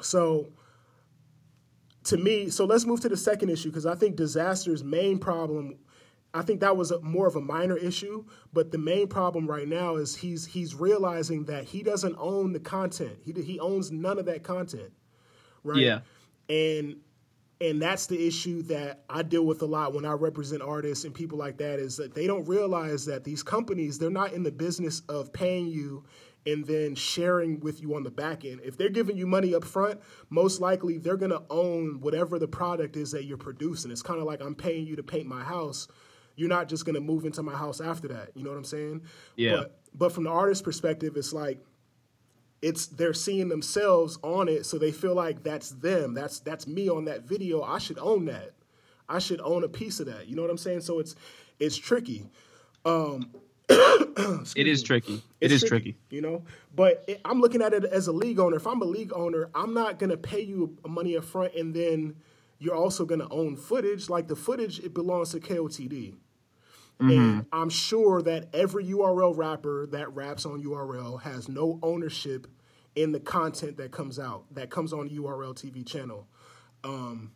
[0.00, 0.52] So
[2.04, 5.76] to me, so let's move to the second issue because I think Dizaster's main problem.
[6.34, 9.68] I think that was a, more of a minor issue, but the main problem right
[9.68, 13.18] now is he's he's realizing that he doesn't own the content.
[13.22, 14.92] He he owns none of that content,
[15.64, 15.78] right?
[15.78, 16.00] Yeah.
[16.48, 16.96] and
[17.60, 21.14] and that's the issue that I deal with a lot when I represent artists and
[21.14, 24.50] people like that is that they don't realize that these companies they're not in the
[24.50, 26.04] business of paying you
[26.46, 28.60] and then sharing with you on the back end.
[28.64, 32.48] If they're giving you money up front, most likely they're going to own whatever the
[32.48, 33.90] product is that you're producing.
[33.90, 35.86] It's kind of like I'm paying you to paint my house.
[36.34, 38.30] You're not just going to move into my house after that.
[38.34, 39.02] You know what I'm saying?
[39.36, 39.56] Yeah.
[39.56, 41.62] But, but from the artist perspective, it's like
[42.62, 46.14] it's they're seeing themselves on it so they feel like that's them.
[46.14, 47.62] That's that's me on that video.
[47.62, 48.52] I should own that.
[49.08, 50.28] I should own a piece of that.
[50.28, 50.80] You know what i'm saying?
[50.80, 51.16] So it's
[51.58, 52.30] it's tricky.
[52.84, 53.32] Um
[53.68, 55.22] it is tricky.
[55.40, 55.96] It it's is tricky.
[56.10, 56.44] you know?
[56.74, 58.56] But it, i'm looking at it as a league owner.
[58.56, 61.74] If i'm a league owner i'm not going to pay you money up front and
[61.74, 62.16] then
[62.60, 64.08] you're also going to own footage.
[64.08, 66.14] Like the footage it belongs to kotd
[67.10, 72.46] and I'm sure that every URL rapper that raps on URL has no ownership
[72.94, 76.26] in the content that comes out, that comes on the URL TV channel.
[76.84, 77.32] Um,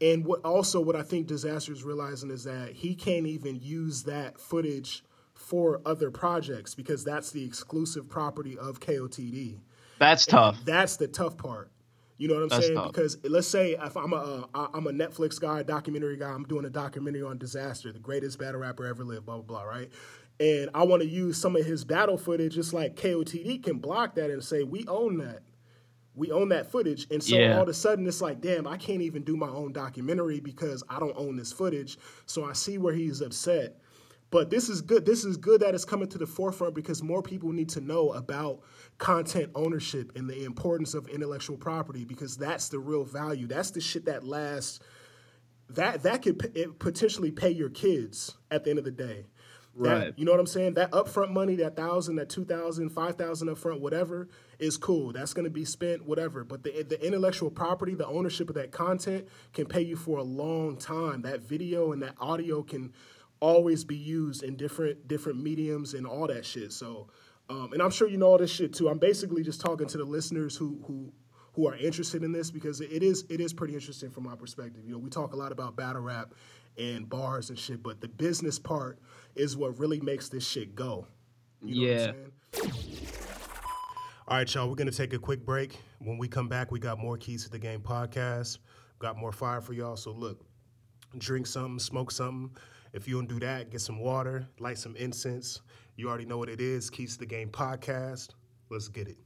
[0.00, 4.02] and what also what I think Dizaster is realizing is that he can't even use
[4.02, 9.58] that footage for other projects because that's the exclusive property of KOTD.
[9.98, 10.58] That's tough.
[10.64, 11.70] That's the tough part.
[12.18, 12.78] You know what I'm That's saying?
[12.78, 12.92] tough.
[12.92, 16.64] Because let's say if I'm a uh, I'm a Netflix guy, documentary guy, I'm doing
[16.64, 19.90] a documentary on Dizaster, the greatest battle rapper ever lived, blah blah blah, right?
[20.40, 24.14] And I want to use some of his battle footage, just like KOTD can block
[24.16, 25.40] that and say we own that,
[26.14, 27.56] we own that footage, and so Yeah.
[27.56, 30.82] all of a sudden it's like, damn, I can't even do my own documentary because
[30.88, 31.98] I don't own this footage.
[32.26, 33.78] So I see where he's upset.
[34.36, 35.06] But this is good.
[35.06, 38.12] This is good that it's coming to the forefront because more people need to know
[38.12, 38.60] about
[38.98, 43.46] content ownership and the importance of intellectual property because that's the real value.
[43.46, 44.80] That's the shit that lasts.
[45.70, 49.24] That that could potentially pay your kids at the end of the day.
[49.80, 50.14] That, Right.
[50.16, 50.74] You know what I'm saying?
[50.74, 55.12] That upfront money, that thousand, that two thousand, five thousand upfront, whatever, is cool.
[55.12, 56.44] That's going to be spent, whatever.
[56.44, 60.22] But the the intellectual property, the ownership of that content, can pay you for a
[60.22, 61.22] long time.
[61.22, 62.92] That video and that audio can
[63.40, 66.72] always be used in different different mediums and all that shit.
[66.72, 67.08] So,
[67.48, 68.88] um, and I'm sure you know all this shit too.
[68.88, 71.12] I'm basically just talking to the listeners who who
[71.54, 74.84] who are interested in this because it is it is pretty interesting from my perspective.
[74.84, 76.34] You know, we talk a lot about battle rap
[76.78, 78.98] and bars and shit, but the business part
[79.34, 81.06] is what really makes this shit go.
[81.62, 82.06] You know Yeah.
[82.52, 82.72] What I'm?
[84.28, 85.78] All right, y'all, we're gonna take a quick break.
[86.00, 88.58] When we come back, we got more keys to the game podcast.
[88.98, 89.96] Got more fire for y'all.
[89.96, 90.44] So look,
[91.16, 92.50] drink something, smoke something.
[92.92, 95.60] If you don't do that, get some water, light some incense.
[95.96, 96.90] You already know what it is.
[96.90, 98.30] Keys to the game podcast.
[98.70, 99.16] Let's get it.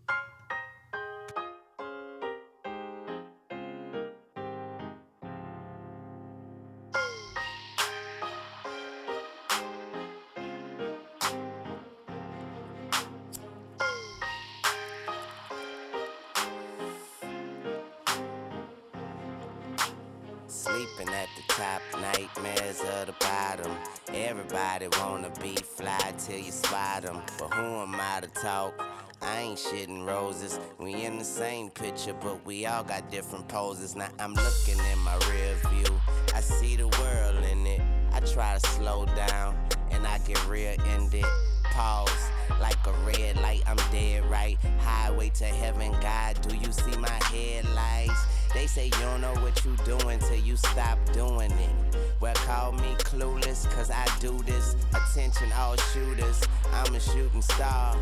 [32.00, 33.94] Picture, but we all got different poses.
[33.94, 36.00] Now I'm looking in my rear view.
[36.34, 37.80] I see the world in it.
[38.12, 39.56] I try to slow down,
[39.90, 41.24] and I get rear ended.
[41.64, 44.58] Pause like a red light, I'm dead right.
[44.80, 48.26] Highway to heaven, God, do you see my headlights?
[48.54, 51.89] They say you don't know what you're doing till you stop doing it.
[52.20, 54.76] Well, call me clueless, cause I do this.
[54.90, 57.96] Attention, all shooters, I'm a shooting star.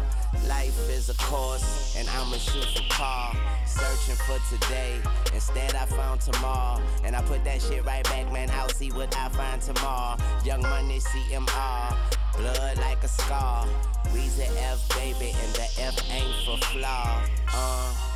[0.48, 3.32] Life is a course, and I'm a shooting car.
[3.64, 4.96] Searching for today,
[5.32, 6.82] instead I found tomorrow.
[7.04, 8.50] And I put that shit right back, man.
[8.50, 10.18] I'll see what I find tomorrow.
[10.44, 11.96] Young money, CMR.
[12.36, 13.68] Blood like a scar.
[14.12, 17.22] We's F, baby, and the F ain't for flaw.
[17.54, 18.07] Uh.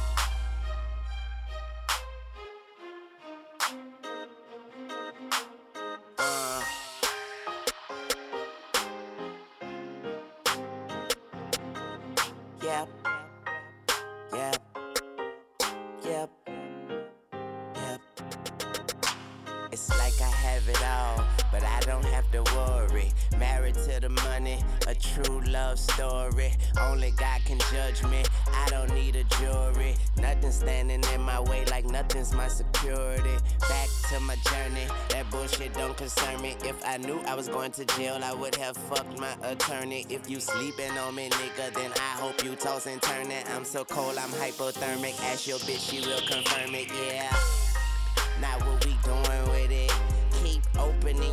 [19.73, 23.11] It's like I have it all, but I don't have to worry.
[23.39, 26.53] Married to the money, a true love story.
[26.79, 28.23] Only God can judge me.
[28.53, 29.95] I don't need a jury.
[30.19, 33.35] Nothing standing in my way, like nothing's my security.
[33.61, 36.55] Back to my journey, that bullshit don't concern me.
[36.65, 40.05] If I knew I was going to jail, I would have fucked my attorney.
[40.11, 43.47] If you sleeping on me, nigga, then I hope you toss and turn it.
[43.57, 45.19] I'm so cold, I'm hypothermic.
[45.33, 47.35] Ask your bitch, she will confirm it, yeah.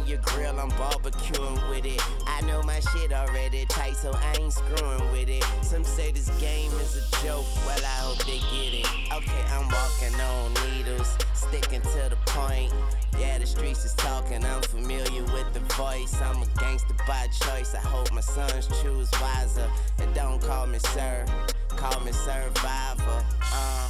[0.10, 2.02] Your grill, I'm barbecuing with it.
[2.26, 5.44] I know my shit already tight, so I ain't screwing with it.
[5.62, 8.88] Some say this game is a joke, well I hope they get it.
[9.14, 12.74] Okay, I'm walking on needles, sticking to the point.
[13.20, 16.16] Yeah, the streets is talking, I'm familiar with the voice.
[16.22, 19.70] I'm a gangster by choice, I hope my sons choose wiser.
[20.00, 21.24] And don't call me sir,
[21.70, 23.24] call me survivor.
[23.42, 23.89] Uh.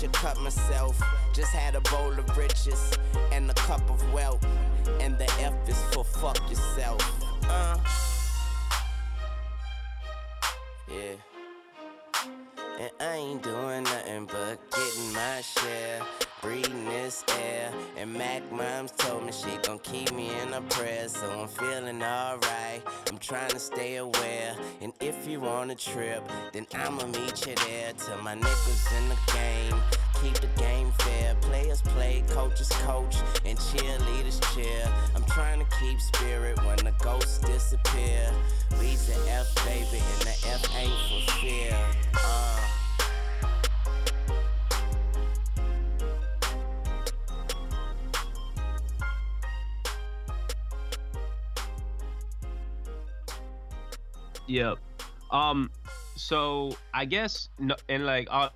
[0.00, 0.98] Should cut myself.
[1.34, 2.90] Just had a bowl of riches
[3.32, 4.44] and a cup of wealth.
[4.98, 7.02] And the F is for fuck yourself.
[7.44, 7.76] Uh.
[10.88, 11.16] Yeah.
[12.80, 16.00] And I ain't doing nothing but getting my share.
[16.42, 17.72] Breathing this air.
[17.96, 22.02] And Mac moms told me she gon' keep me in her prayers, so I'm feeling
[22.02, 22.82] alright.
[23.10, 24.54] I'm trying to stay aware.
[24.80, 26.22] And if you on a trip,
[26.52, 29.80] then I'ma meet you there till my nickels in the game.
[30.22, 31.34] Keep the game fair.
[31.40, 34.88] Players play, coaches coach, and cheerleaders cheer.
[35.14, 38.30] I'm trying to keep spirit when the ghosts disappear.
[38.78, 41.76] Read the F, baby, and the F ain't for fear.
[42.14, 42.79] Uh.
[54.50, 54.78] Yep.
[55.30, 55.70] Um.
[56.16, 58.48] So I guess no, and like uh,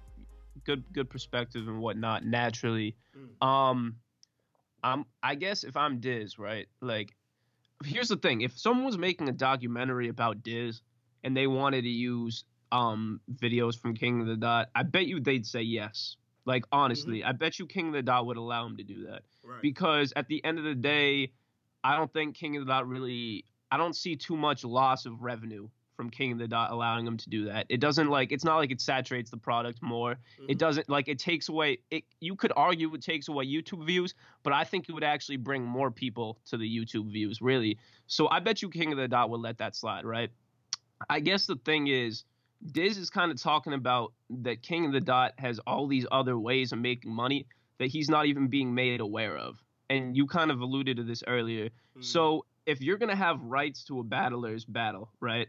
[0.64, 2.24] good good perspective and whatnot.
[2.24, 2.97] Naturally,
[3.40, 3.97] um,
[4.82, 6.66] I'm I guess if I'm Diz, right?
[6.80, 7.14] Like,
[7.84, 10.82] here's the thing: if someone was making a documentary about Diz
[11.22, 15.20] and they wanted to use um videos from King of the Dot, I bet you
[15.20, 16.16] they'd say yes.
[16.45, 19.22] Like honestly, I bet you King of the Dot would allow him to do that
[19.45, 19.62] Right.
[19.62, 21.32] because at the end of the day,
[21.84, 23.45] I don't think King of the Dot really.
[23.70, 27.16] I don't see too much loss of revenue from King of the Dot allowing him
[27.16, 27.66] to do that.
[27.68, 30.12] It doesn't like it's not like it saturates the product more.
[30.12, 30.59] It mm-hmm.
[30.59, 34.53] doesn't like it takes away it you could argue it takes away YouTube views, but
[34.53, 37.78] I think it would actually bring more people to the YouTube views, really.
[38.07, 40.30] So I bet you King of the Dot would let that slide, right?
[41.09, 42.24] I guess the thing is
[42.72, 46.38] Diz is kind of talking about that King of the Dot has all these other
[46.38, 47.47] ways of making money
[47.78, 49.62] that he's not even being made aware of.
[49.90, 51.68] And you kind of alluded to this earlier.
[51.95, 52.03] Hmm.
[52.03, 55.49] So if you're gonna have rights to a battler's battle, right?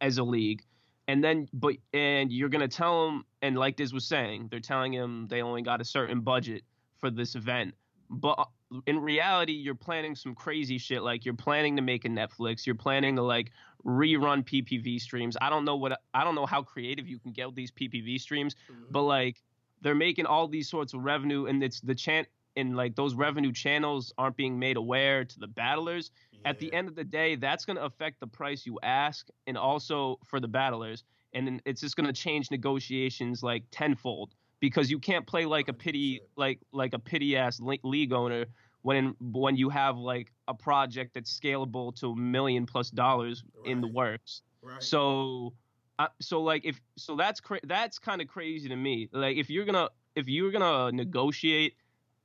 [0.00, 0.62] As a league,
[1.06, 4.92] and then but and you're gonna tell them, and like Diz was saying, they're telling
[4.92, 6.62] him they only got a certain budget
[6.98, 7.74] for this event.
[8.10, 8.44] But uh,
[8.86, 11.02] in reality, you're planning some crazy shit.
[11.02, 12.66] Like you're planning to make a Netflix.
[12.66, 13.50] You're planning to like
[13.84, 15.36] rerun PPV streams.
[15.40, 18.20] I don't know what I don't know how creative you can get with these PPV
[18.20, 18.54] streams,
[18.90, 19.42] but like
[19.80, 23.52] they're making all these sorts of revenue, and it's the chant and like those revenue
[23.52, 26.10] channels aren't being made aware to the battlers.
[26.44, 29.58] At the end of the day, that's going to affect the price you ask, and
[29.58, 31.04] also for the battlers,
[31.34, 35.68] and then it's just going to change negotiations like tenfold because you can't play like
[35.68, 38.46] a pity like like a pity ass league owner
[38.82, 43.80] when when you have like a project that's scalable to a million plus dollars in
[43.80, 44.42] the works.
[44.62, 44.82] Right.
[44.82, 45.54] So,
[45.98, 49.08] uh, so like if so that's cra- that's kind of crazy to me.
[49.12, 51.74] Like if you're gonna if you're gonna negotiate,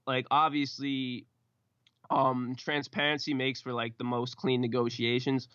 [0.07, 1.25] like obviously,
[2.09, 5.47] um, transparency makes for like the most clean negotiations,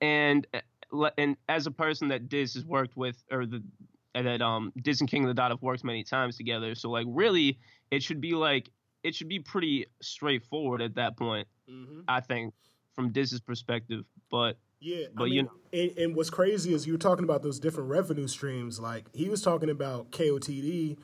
[0.00, 3.62] and uh, and as a person that Diz has worked with or the
[4.14, 7.06] that um Diz and King of the Dot have worked many times together, so like
[7.08, 7.58] really
[7.90, 8.70] it should be like
[9.02, 11.46] it should be pretty straightforward at that point.
[12.08, 12.52] I think
[12.94, 16.94] from Diz's perspective, but Yeah, But I you know- and, and what's crazy is you
[16.94, 18.80] were talking about those different revenue streams.
[18.80, 20.98] Like he was talking about KOTD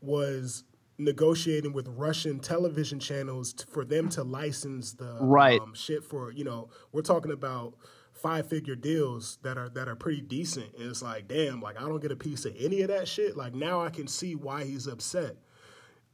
[0.00, 0.64] was
[0.98, 5.60] negotiating with Russian television channels t- for them to license the Right.
[5.60, 7.74] um, shit for you know we're talking about
[8.12, 10.74] five figure deals that are that are pretty decent.
[10.78, 13.36] And it's like damn, like I don't get a piece of any of that shit.
[13.36, 15.36] Like now I can see why he's upset.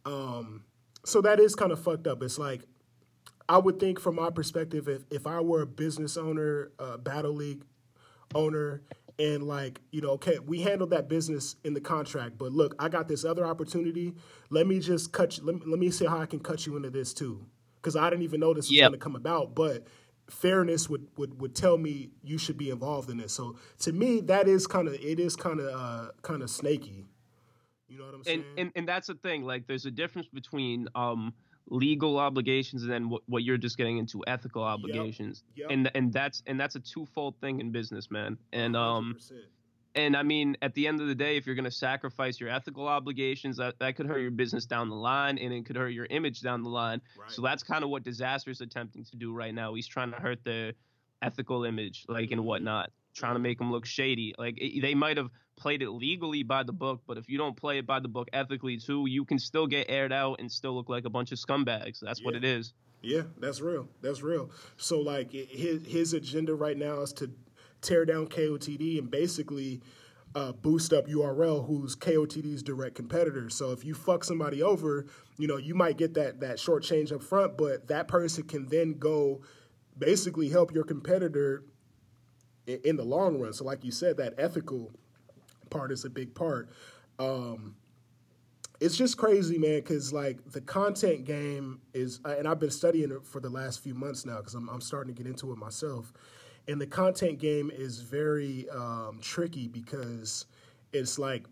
[0.05, 0.64] Um,
[1.05, 2.22] so that is kind of fucked up.
[2.22, 2.62] It's like
[3.49, 7.32] I would think from my perspective, if, if I were a business owner, uh, battle
[7.32, 7.62] league
[8.35, 8.82] owner,
[9.18, 12.88] and like, you know, okay, we handled that business in the contract, but look, I
[12.88, 14.14] got this other opportunity.
[14.50, 16.76] Let me just cut you, let me, let me see how I can cut you
[16.76, 17.46] into this too.
[17.76, 18.90] Because I didn't even know this was Yep.
[18.90, 19.86] going to come about, but
[20.28, 23.32] fairness would, would, would tell me you should be involved in this.
[23.34, 27.06] So to me, that is kind of, it is kind of, uh, kind of snaky.
[27.88, 28.44] You know what I'm saying?
[28.56, 29.44] and, and and that's the thing.
[29.44, 31.34] Like, there's a difference between um
[31.68, 35.42] legal obligations and then what, what you're just getting into ethical obligations.
[35.56, 35.70] Yep.
[35.70, 38.38] And and that's and that's a twofold thing in business, man.
[38.52, 39.32] And um 100%.
[39.94, 42.86] and I mean, at the end of the day, if you're gonna sacrifice your ethical
[42.86, 46.06] obligations, that, that could hurt your business down the line, and it could hurt your
[46.06, 47.00] image down the line.
[47.28, 49.74] So that's kind of what Dizaster is attempting to do right now.
[49.74, 50.72] He's trying to hurt their
[51.22, 54.34] ethical image, like and whatnot, trying to make them look shady.
[54.36, 57.57] Like it, they might have played it legally by the book, but if you don't
[57.57, 60.74] play it by the book ethically too, you can still get aired out and still
[60.74, 62.00] look like a bunch of scumbags.
[62.00, 62.74] That's what it is.
[63.02, 63.88] Yeah, that's real.
[64.00, 64.50] That's real.
[64.76, 67.30] So like his his agenda right now is to
[67.82, 69.82] tear down KOTD and basically
[70.34, 73.50] uh, boost up URL, who's KOTD's direct competitor.
[73.50, 77.12] So if you fuck somebody over, you know you might get that that short change
[77.12, 79.42] up front, but that person can then go
[79.96, 81.62] basically help your competitor
[82.66, 83.52] in, in the long run.
[83.52, 84.92] So like you said, that ethical
[85.74, 86.70] part is a big part.
[87.18, 87.74] Um,
[88.80, 93.10] it's just crazy, man, because like the content game is, uh, and I've been studying
[93.10, 95.58] it for the last few months now because I'm, I'm starting to get into it
[95.58, 96.12] myself.
[96.68, 100.46] And the content game is very um, tricky because
[100.92, 101.44] it's like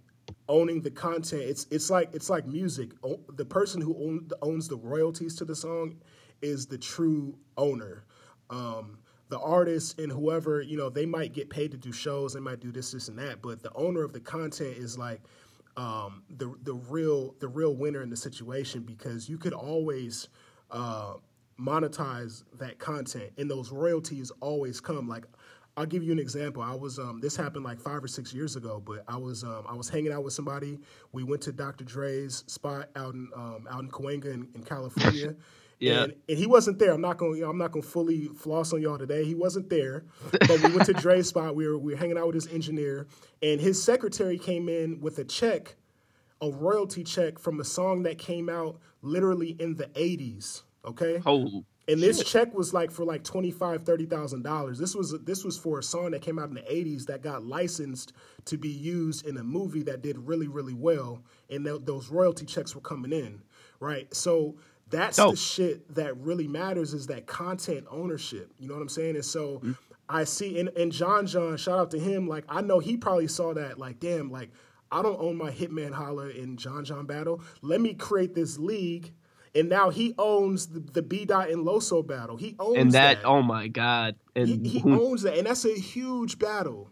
[0.48, 1.42] owning the content.
[1.42, 2.90] It's it's like it's like music.
[3.02, 5.96] O- The person who own, owns the royalties to the song
[6.40, 8.04] is the true owner.
[8.50, 8.98] Um,
[9.32, 12.60] the artist and whoever you know they might get paid to do shows, they might
[12.60, 15.22] do this, this, and that, but the owner of the content is like
[15.78, 20.28] um, the the real the real winner in the situation because you could always
[20.70, 21.14] uh,
[21.58, 25.24] monetize that content and those royalties always come like
[25.78, 26.62] I'll give you an example.
[26.62, 29.64] I was um, this happened like five or six years ago, but I was um,
[29.66, 30.78] I was hanging out with somebody.
[31.12, 31.84] We went to Dr.
[31.84, 35.34] Dre's spot out in um, out in Cahuenga in, in California.
[35.82, 36.04] Yeah.
[36.04, 36.92] And, and he wasn't there.
[36.92, 37.42] I'm not going.
[37.42, 39.24] I'm not going to fully floss on y'all today.
[39.24, 40.04] He wasn't there.
[40.30, 41.54] But we went to Dre's spot.
[41.56, 43.06] We were we were hanging out with his engineer,
[43.42, 45.74] and his secretary came in with a check,
[46.40, 50.62] a royalty check from a song that came out literally in the 80s.
[50.84, 51.20] Okay.
[51.26, 54.78] Oh, And this check was like for like twenty five, thirty thousand dollars.
[54.78, 57.44] This was this was for a song that came out in the eighties that got
[57.44, 58.12] licensed
[58.46, 62.46] to be used in a movie that did really really well, and th- those royalty
[62.46, 63.42] checks were coming in,
[63.80, 64.12] right?
[64.14, 64.56] So
[64.92, 68.52] that's the shit that really matters is that content ownership.
[68.58, 69.16] You know what I'm saying?
[69.16, 69.72] And so mm-hmm.
[70.08, 72.28] I see, and, and John John, shout out to him.
[72.28, 73.78] Like I know he probably saw that.
[73.78, 74.50] Like damn, like
[74.90, 77.40] I don't own my Hitman Holla in John John battle.
[77.62, 79.12] Let me create this league.
[79.54, 82.38] And now he owns the, the B Dot and Loso battle.
[82.38, 85.74] He owns and that, oh my god, and he, he owns that, and that's a
[85.74, 86.88] huge battle,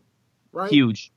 [0.53, 0.71] right?
[0.71, 1.11] huge.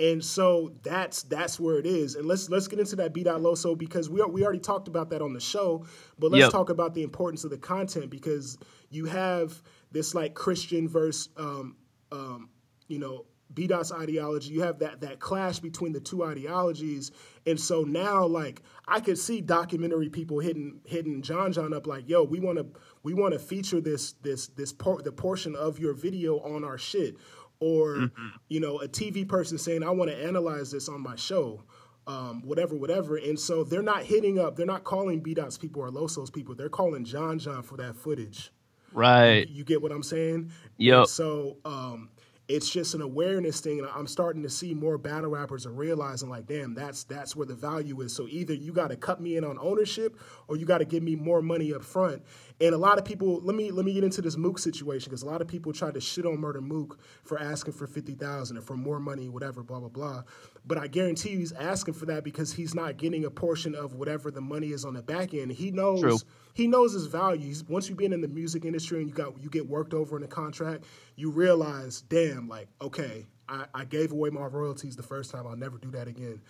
[0.00, 2.14] And so that's that's where it is.
[2.14, 4.86] And let's let's get into that B dot Loso because we are, we already talked
[4.86, 5.84] about that on the show,
[6.18, 6.52] but let's Yep.
[6.52, 8.58] talk about the importance of the content because
[8.90, 11.76] you have this like Christian verse, um,
[12.12, 12.48] um,
[12.86, 14.52] you know, B dot's ideology.
[14.52, 17.10] You have that that clash between the two ideologies,
[17.46, 22.08] and so now like I could see documentary people hitting hitting John John up like,
[22.08, 22.66] yo, we want to
[23.02, 26.78] we want to feature this this this por- the portion of your video on our
[26.78, 27.16] shit
[27.60, 28.10] or
[28.48, 31.62] you know a tv person saying i want to analyze this on my show
[32.08, 33.16] um, whatever whatever.
[33.16, 36.54] And so they're not hitting up they're not calling b-dots people or losos people.
[36.54, 38.50] They're calling john john for that footage.
[38.92, 39.46] Right.
[39.46, 40.50] you get what i'm saying?
[40.78, 40.98] Yep.
[40.98, 42.08] And so um,
[42.48, 46.28] it's just an awareness thing and i'm starting to see more battle rappers are realizing
[46.28, 48.14] like damn that's that's where the value is.
[48.14, 51.02] So either you got to cut me in on ownership or you got to give
[51.02, 52.22] me more money up front
[52.60, 55.22] and a lot of people let me let me get into this mook situation because
[55.22, 58.60] a lot of people tried to shit on murda mook for asking for 50000 or
[58.60, 60.22] for more money whatever blah blah blah.
[60.66, 63.94] But i guarantee you he's asking for that because he's not getting a portion of
[63.94, 65.52] whatever the money is on the back end.
[65.52, 66.18] He knows True.
[66.58, 67.62] He knows his values.
[67.68, 70.24] Once you've been in the music industry and you got you get worked over in
[70.24, 70.84] a contract,
[71.14, 75.46] you realize, damn, like okay, I, I gave away my royalties the first time.
[75.46, 76.42] I'll never do that again.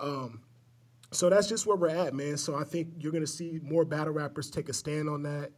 [0.00, 0.42] Um,
[1.12, 2.36] so that's just where we're at, man.
[2.38, 5.52] So I think you're gonna see more battle rappers take a stand on that.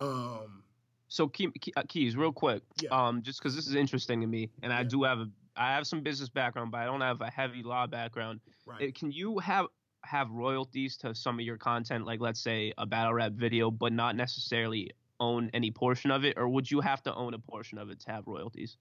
[0.00, 0.62] Um,
[1.08, 2.88] So Key, Key, uh, keys, real quick, Yeah.
[2.90, 5.86] um, just because this is interesting to me, and I do have a, I have
[5.86, 8.40] some business background, but I don't have a heavy law background.
[8.64, 8.88] Right.
[8.88, 9.66] Uh, Can you have
[10.04, 13.92] have royalties to some of your content, like let's say a battle rap video, but
[13.92, 14.90] not necessarily
[15.20, 18.00] own any portion of it, or would you have to own a portion of it
[18.00, 18.76] to have royalties?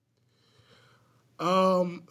[1.39, 2.03] Um,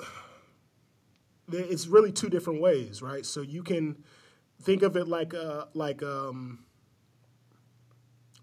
[1.52, 3.24] it's really two different ways, right?
[3.26, 4.04] So you can
[4.62, 6.64] think of it like a like um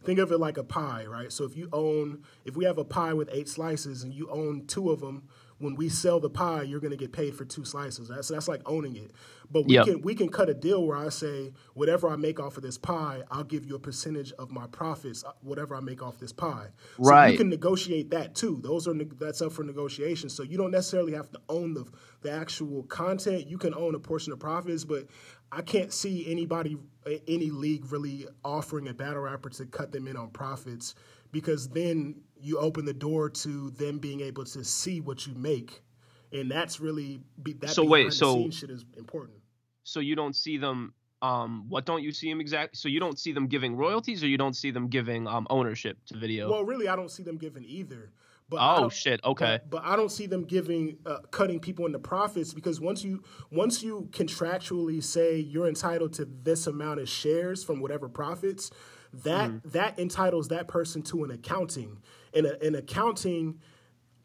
[0.03, 1.31] think of it like a pie, right?
[1.31, 4.65] So if you own if we have a pie with eight slices and you own
[4.67, 5.29] two of them,
[5.59, 8.07] when we sell the pie, you're going to get paid for two slices.
[8.09, 9.11] That's that's like owning it.
[9.51, 9.85] But we Yep.
[9.85, 12.77] can we can cut a deal where I say whatever I make off of this
[12.77, 16.33] pie, I'll give you a percentage of my profits, uh, whatever I make off this
[16.33, 16.67] pie.
[16.97, 18.59] So you can negotiate that too.
[18.63, 20.29] Those are that's up for negotiation.
[20.29, 21.85] So you don't necessarily have to own the
[22.21, 23.47] the actual content.
[23.47, 25.07] You can own a portion of profits, but
[25.51, 26.77] I can't see anybody
[27.27, 30.93] any league really offering a battle rapper to cut them in on profits
[31.31, 35.81] because then you open the door to them being able to see what you make.
[36.31, 39.37] And that's really be, that So wait, so- shit is important.
[39.83, 40.93] So you don't see them.
[41.21, 42.75] Um, what don't you see them exact?
[42.77, 45.97] So you don't see them giving royalties, or you don't see them giving um ownership
[46.07, 46.51] to video.
[46.51, 48.11] Well, really, I don't see them giving either.
[48.49, 49.19] But oh shit.
[49.23, 49.59] Okay.
[49.63, 53.23] But, but I don't see them giving uh, cutting people into profits because once you
[53.49, 58.69] once you contractually say you're entitled to this amount of shares from whatever profits,
[59.13, 59.69] that Mm-hmm.
[59.69, 61.97] that entitles that person to an accounting.
[62.33, 63.59] And an accounting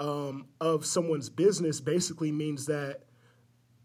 [0.01, 3.03] um, of someone's business basically means that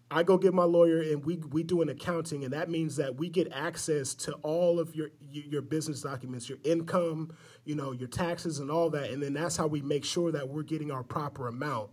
[0.09, 3.17] I go get my lawyer and we we do an accounting, and that means that
[3.17, 8.07] we get access to all of your your business documents, your income, you know, your
[8.07, 11.03] taxes and all that, and then that's how we make sure that we're getting our
[11.03, 11.89] proper amount.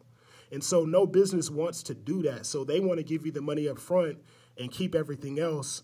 [0.53, 3.43] And so no business wants to do that, so they want to give you the
[3.43, 4.19] money up front
[4.57, 5.83] and keep everything else.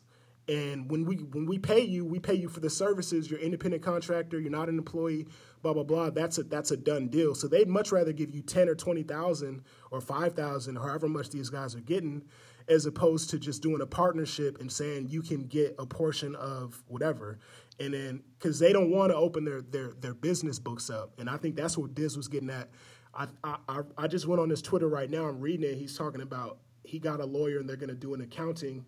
[0.49, 3.31] And when we when we pay you, we pay you for the services.
[3.31, 4.41] You're independent contractor.
[4.41, 5.27] You're not an employee.
[5.63, 6.11] Blah blah blah.
[6.11, 7.35] That's a that's a done deal.
[7.35, 11.31] So they'd much rather give you ten or twenty thousand or five thousand, however much
[11.31, 12.23] these guys are getting,
[12.67, 16.83] as opposed to just doing a partnership and saying you can get a portion of
[16.89, 17.39] whatever.
[17.79, 21.31] And then because they don't want to open their their their business books up, and
[21.31, 22.71] I think that's what Diz was getting at.
[23.15, 25.27] I I I- just went on his Twitter right now.
[25.27, 25.77] I'm reading it.
[25.77, 28.85] He's talking about he got a lawyer and they're going to do an accounting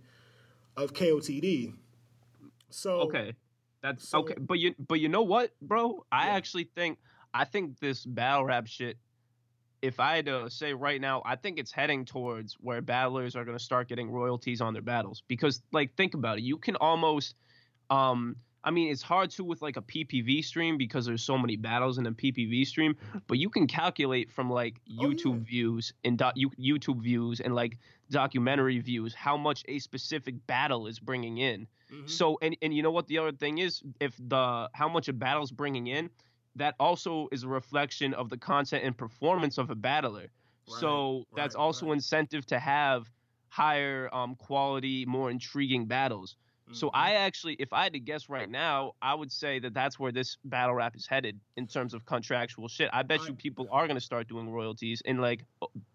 [0.77, 1.75] of KOTD.
[2.71, 3.35] So Okay,
[3.83, 4.35] that's So- okay.
[4.41, 6.05] But you but you know what, bro?
[6.11, 6.35] I Yeah.
[6.35, 6.99] actually think
[7.35, 8.99] I think this battle rap shit.
[9.81, 13.45] If I had to say right now, I think it's heading towards where battlers are
[13.45, 16.43] going to start getting royalties on their battles because, like, think about it.
[16.45, 17.35] You can almost,
[17.91, 21.57] um, I mean, it's hard to with like a PPV stream because there's so many
[21.57, 22.97] battles in a PPV stream,
[23.27, 25.45] but you can calculate from like Oh, YouTube yeah.
[25.51, 27.79] views and do- YouTube views and like
[28.11, 31.67] documentary views how much a specific battle is bringing in.
[31.93, 32.09] Mhm.
[32.09, 35.13] So and and you know what the other thing is if the how much a
[35.13, 36.11] battle's bringing in,
[36.57, 40.29] that also is a reflection of the content and performance of a battler.
[40.67, 41.95] so that's right, also right.
[41.95, 43.11] incentive to have
[43.49, 46.37] higher um, quality, more intriguing battles.
[46.73, 46.97] So Mm-hmm.
[46.97, 50.13] I actually, if I had to guess right now, I would say that that's where
[50.13, 52.91] this battle rap is headed in terms of contractual shit.
[52.93, 55.45] I bet you people are gonna start doing royalties and like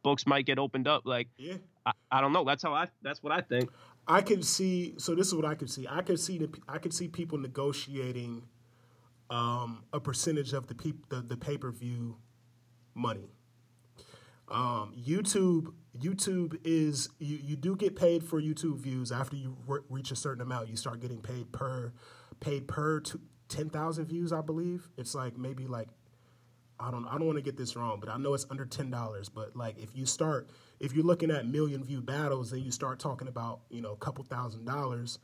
[0.04, 1.04] books might get opened up.
[1.06, 1.56] Like yeah.
[1.86, 2.44] I, I don't know.
[2.44, 2.88] That's how I.
[3.02, 3.70] That's what I think.
[4.08, 4.96] I can see.
[4.98, 5.88] So this is what I can see.
[5.90, 6.38] I can see.
[6.38, 8.44] The, I can see people negotiating
[9.30, 12.18] um, a percentage of the peop, the, the pay per view
[12.96, 13.30] money.
[14.50, 15.74] Um, YouTube.
[16.00, 20.16] YouTube is you, you do get paid for YouTube views after you re- reach a
[20.16, 20.70] certain amount.
[20.70, 21.94] You start getting paid per
[22.40, 23.20] paid per two,
[23.50, 24.32] ten thousand views.
[24.32, 25.90] I believe it's like maybe like
[26.80, 28.90] I don't I don't want to get this wrong, but I know it's under ten
[28.90, 29.30] dollars.
[29.30, 33.00] But like if you start if you're looking at million view battles, then you start
[33.00, 35.20] talking about you know a couple thousand dollars.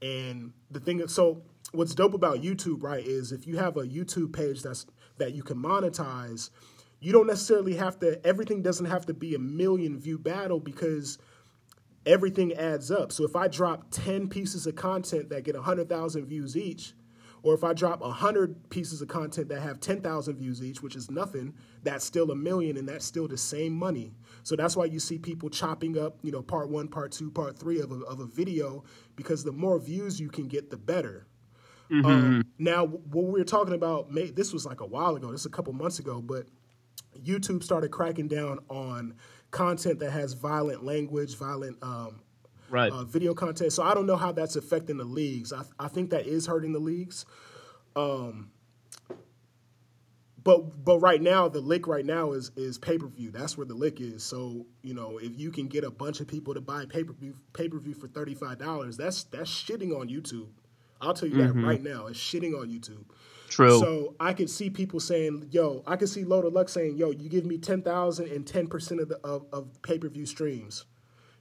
[0.00, 3.82] And the thing is, so what's dope about YouTube, right, is if you have a
[3.82, 4.86] YouTube page that's
[5.18, 6.50] that you can monetize,
[7.00, 8.24] you don't necessarily have to.
[8.26, 11.18] Everything doesn't have to be a million view battle because
[12.06, 13.12] everything adds up.
[13.12, 16.94] So if I drop 10 pieces of content that get 100,000 views each,
[17.42, 21.10] or if I drop 100 pieces of content that have 10,000 views each, which is
[21.10, 24.12] nothing, that's still a million and that's still the same money.
[24.42, 27.56] So that's why you see people chopping up, you know, part one, part two, part
[27.56, 28.82] three of a, of a video
[29.14, 31.26] because the more views you can get, the better.
[31.90, 35.40] Um, now, what we were talking about, may, this was like a while ago, this
[35.40, 36.46] is a couple months ago, but
[37.24, 39.14] YouTube started cracking down on
[39.50, 42.20] content that has violent language, violent um,
[42.70, 42.92] Right.
[42.92, 43.72] uh, video content.
[43.72, 45.52] So I don't know how that's affecting the leagues.
[45.54, 47.24] I, I think that is hurting the leagues.
[47.96, 48.50] Um,
[50.44, 53.30] but but right now the lick right now is is pay per view.
[53.30, 54.22] That's where the lick is.
[54.22, 57.12] So you know if you can get a bunch of people to buy pay per
[57.12, 60.48] view pay per view for thirty five dollars, that's that's shitting on YouTube.
[61.00, 62.06] I'll tell you that right now.
[62.06, 63.04] It's shitting on YouTube.
[63.48, 63.80] True.
[63.80, 67.28] So I could see people saying, "Yo," I could see Loaded Lux saying, "Yo, you
[67.28, 70.84] give me ten thousand and ten percent of the of, of pay per view streams."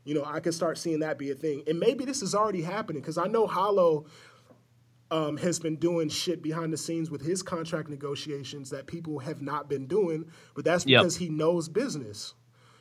[0.06, 2.62] You know, I could start seeing that be a thing, and maybe this is already
[2.62, 4.06] happening because I know Hollow
[5.12, 9.42] um, has been doing shit behind the scenes with his contract negotiations that people have
[9.42, 11.02] not been doing, but that's Yep.
[11.02, 12.34] because he knows business.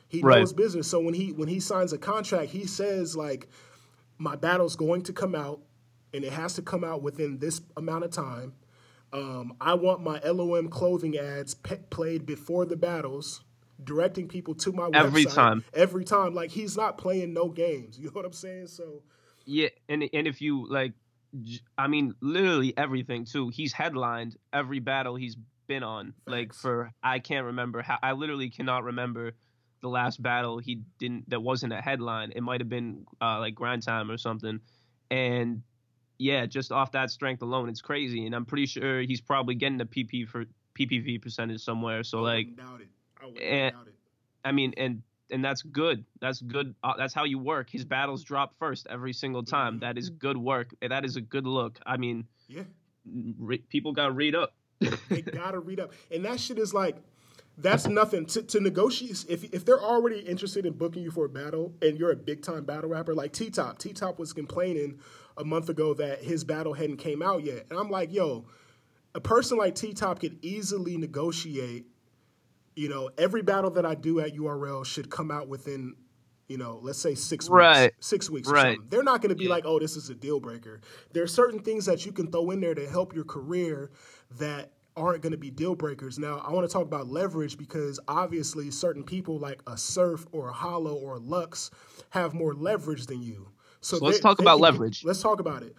[0.09, 0.39] He Right.
[0.39, 0.87] knows business.
[0.87, 3.47] So when he when he signs a contract, he says like,
[4.17, 5.61] "My battle's going to come out,
[6.13, 8.53] and it has to come out within this amount of time."
[9.13, 13.41] Um, I want my LOM clothing ads pe- played before the battles,
[13.83, 14.95] directing people to my website.
[14.95, 15.63] Every website time.
[15.73, 17.97] Every time, like he's not playing no games.
[17.97, 18.67] You know what I'm saying?
[18.67, 19.03] So
[19.45, 20.93] Yeah, and and if you like,
[21.77, 23.49] I mean, literally everything too.
[23.49, 25.37] He's headlined every battle he's
[25.67, 26.13] been on.
[26.25, 27.97] Like for I can't remember how.
[28.01, 29.33] I literally cannot remember
[29.81, 32.31] the last battle he didn't that wasn't a headline.
[32.35, 34.59] It might have been uh, like grind time or something,
[35.11, 35.61] and
[36.17, 38.25] yeah, just off that strength alone, it's crazy.
[38.25, 40.45] And I'm pretty sure he's probably getting a PP for
[40.77, 42.03] PPV percentage somewhere.
[42.03, 42.87] So I like, doubt it.
[43.21, 43.93] I wouldn't eh, doubt it.
[44.45, 46.05] I mean, and and that's good.
[46.21, 46.73] That's good.
[46.83, 47.69] Uh, that's how you work.
[47.69, 49.77] His battles drop first every single time.
[49.77, 49.81] Mhm.
[49.81, 50.73] That is good work.
[50.81, 51.79] That is a good look.
[51.85, 52.63] I mean, Yeah.
[53.37, 54.53] re- people got to read up.
[55.09, 56.97] They gotta read up, and that shit is like,
[57.57, 59.25] that's nothing to, to negotiate.
[59.27, 62.43] If if they're already interested in booking you for a battle, and you're a big
[62.43, 64.99] time battle rapper like T Top, T Top was complaining
[65.37, 68.45] a month ago that his battle hadn't came out yet, and I'm like, yo,
[69.15, 71.85] a person like T Top could easily negotiate.
[72.75, 75.95] You know, every battle that I do at URL should come out within,
[76.47, 77.85] you know, let's say six Right.
[77.85, 78.07] weeks.
[78.07, 78.77] Six weeks, Right.
[78.89, 79.49] They're not going to be Yeah.
[79.49, 80.81] like, oh, this is a deal breaker.
[81.13, 83.89] There are certain things that you can throw in there to help your career
[84.37, 86.19] that aren't going to be deal breakers.
[86.19, 90.49] Now, I want to talk about leverage because obviously certain people like a Surf or
[90.49, 91.71] a Hollow or a Lux
[92.11, 93.49] have more leverage than you.
[93.87, 95.01] So let's talk about can leverage.
[95.01, 95.75] Get, let's talk about it.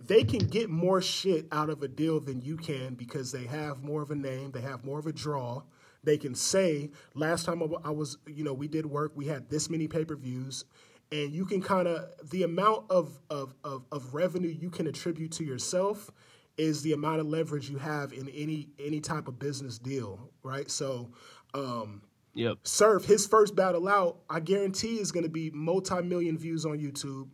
[0.00, 3.82] They can get more shit out of a deal than you can because they have
[3.82, 5.62] more of a name, they have more of a draw.
[6.02, 9.68] They can say, last time I was, you know, we did work, we had this
[9.68, 10.64] many pay per views,
[11.12, 15.32] and you can kind of the amount of, of of of revenue you can attribute
[15.32, 16.10] to yourself
[16.56, 20.70] is the amount of leverage you have in any any type of business deal, right?
[20.70, 21.10] So,
[21.52, 22.00] um,
[22.34, 22.58] Yep.
[22.62, 27.28] Surf, his first battle out, I guarantee is going to be multi-million views on YouTube,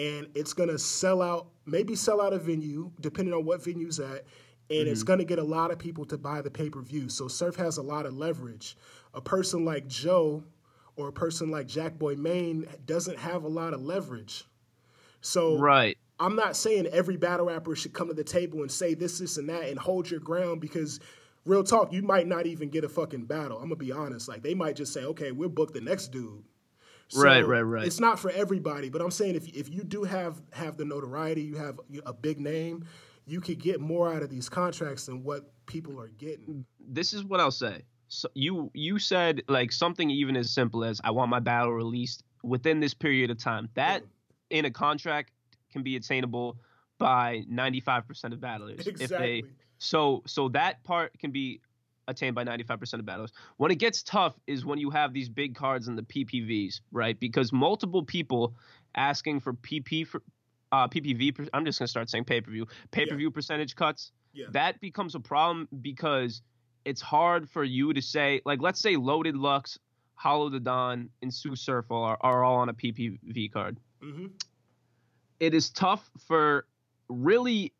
[0.00, 4.00] and it's going to sell out, maybe sell out a venue, depending on what venue's
[4.00, 4.24] at,
[4.70, 5.08] and it's mm-hmm.
[5.08, 7.10] going to get a lot of people to buy the pay-per-view.
[7.10, 8.78] So Surf has a lot of leverage.
[9.12, 10.42] A person like Joe
[10.96, 14.44] or a person like Jack Boy Maine doesn't have a lot of leverage.
[15.20, 15.98] So Right.
[16.18, 19.36] I'm not saying every battle rapper should come to the table and say this, this,
[19.36, 21.00] and that and hold your ground because
[21.44, 23.58] real talk, you might not even get a fucking battle.
[23.58, 24.28] I'm gonna be honest.
[24.28, 26.44] Like they might just say, okay, we'll book the next dude.
[27.10, 27.86] So Right, right, right.
[27.86, 31.42] It's not for everybody, but I'm saying if if you do have have the notoriety,
[31.42, 32.84] you have a big name,
[33.26, 36.64] you could get more out of these contracts than what people are getting.
[36.78, 37.82] This is what I'll say.
[38.08, 42.22] So you you said like something even as simple as I want my battle released
[42.42, 43.68] within this period of time.
[43.74, 44.04] That
[44.50, 45.32] in a contract
[45.72, 46.58] can be attainable
[46.98, 49.44] by 95% of battlers if they Exactly.
[49.78, 51.60] so so that part can be
[52.10, 53.32] attained by 95% of battles.
[53.56, 57.18] When it gets tough is when you have these big cards in the PPVs, right?
[57.18, 58.54] Because multiple people
[58.94, 60.22] asking for PP for
[60.72, 61.48] uh, PPV.
[61.52, 62.66] I'm just gonna start saying pay per view.
[62.90, 64.12] Pay per view percentage cuts.
[64.32, 64.46] Yeah.
[64.52, 66.42] That becomes a problem because
[66.84, 69.78] it's hard for you to say like let's say Loaded Lux,
[70.14, 74.26] Hollow the Don, and Tsu Surf are, are all on a PPV card Mm-hmm.
[75.40, 76.64] it is tough for
[77.10, 77.74] really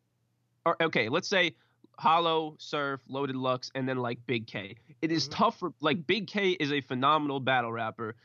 [0.67, 1.55] or okay let's say
[1.97, 6.27] hollow surf loaded lux and then like big k it is tough for like big
[6.27, 8.15] k is a phenomenal battle rapper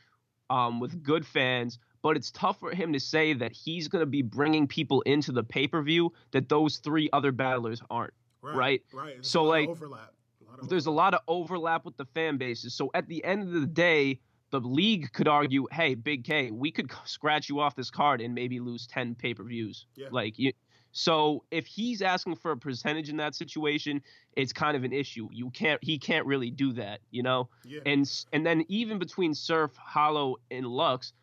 [0.49, 4.05] um with good fans but it's tough for him to say that he's going to
[4.05, 9.15] be bringing people into the pay-per-view that those three other battlers aren't right, Right.
[9.15, 10.13] There's So, a lot of like, overlap.
[10.63, 12.73] A there's a lot of overlap with the fan bases.
[12.73, 16.71] So at the end of the day, the league could argue, "Hey, Big K, we
[16.71, 20.07] could scratch you off this card and maybe lose 10 pay-per-views." Yeah.
[20.11, 20.53] Like you
[20.91, 24.01] so if he's asking for a percentage in that situation,
[24.35, 25.29] it's kind of an issue.
[25.31, 27.49] You can't he can't really do that, you know?
[27.65, 27.81] Yeah.
[27.85, 31.13] And and then even between Surf, Hollow and Lux,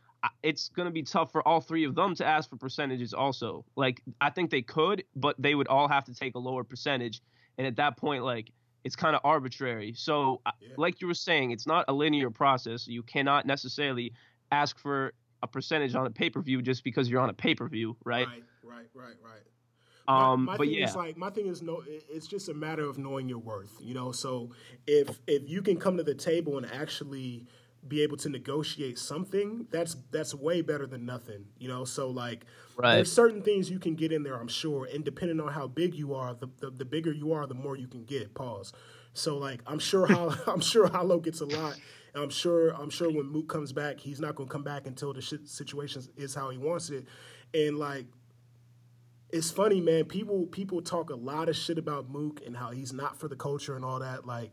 [0.43, 3.65] it's going to be tough for all three of them to ask for percentages also.
[3.77, 7.21] Like I think they could, but they would all have to take a lower percentage
[7.59, 8.51] and at that point like
[8.85, 9.95] it's kind of arbitrary.
[9.97, 12.87] So, I- like you were saying, it's not a linear process.
[12.87, 14.13] You cannot necessarily
[14.53, 17.55] ask for a percentage on a pay per view just because you're on a pay
[17.55, 18.27] per view, right?
[18.27, 19.43] Right, right, right, right.
[20.07, 22.55] My- Um, my but thing yeah, is like my thing is no, it's just a
[22.55, 24.13] matter of knowing your worth, you know.
[24.13, 24.51] So
[24.87, 27.47] if if you can come to the table and actually
[27.89, 31.85] be able to negotiate something, that's that's way better than nothing, you know.
[31.85, 32.45] So like,
[32.77, 32.97] Right.
[32.97, 35.95] there's certain things you can get in there, I'm sure, and depending on how big
[35.95, 38.35] you are, the the, the bigger you are, the more you can get.
[38.35, 38.73] Pause.
[39.15, 41.79] So like, I'm sure how I'm sure Hollow gets a lot.
[42.15, 45.23] I'm sure I'm sure when Mook comes back, he's not gonna come back until the
[45.23, 47.07] shit situation is how he wants it,
[47.55, 48.07] and like
[49.35, 50.05] it's funny, man.
[50.05, 53.37] People people talk a lot of shit about Mook and how he's not for the
[53.37, 54.27] culture and all that.
[54.27, 54.53] Like,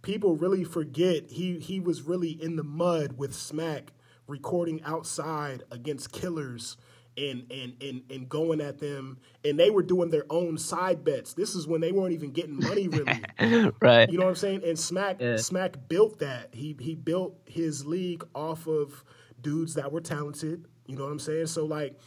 [0.00, 3.92] people really forget he he was really in the mud with Smack
[4.26, 6.78] recording outside against killers
[7.18, 11.34] and and and and going at them and they were doing their own side bets.
[11.34, 13.72] This is when they weren't even getting money really.
[13.82, 14.10] right.
[14.10, 14.62] You know what I'm saying?
[14.64, 16.54] And Smack Smack built that.
[16.54, 19.04] He he built his league off of
[19.42, 20.64] dudes that were talented.
[20.86, 21.48] You know what I'm saying?
[21.48, 21.98] So like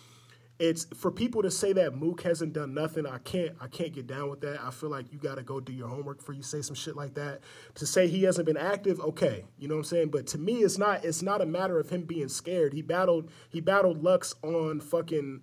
[0.57, 3.05] it's for people to say that Mook hasn't done nothing.
[3.05, 3.55] I can't.
[3.59, 4.61] I can't get down with that.
[4.63, 6.95] I feel like you got to go do your homework before you say some shit
[6.95, 7.41] like that.
[7.75, 10.09] To say he hasn't been active, okay, you know what I'm saying.
[10.09, 11.03] But to me, it's not.
[11.03, 12.73] It's not a matter of him being scared.
[12.73, 13.29] He battled.
[13.49, 15.41] He battled Lux on fucking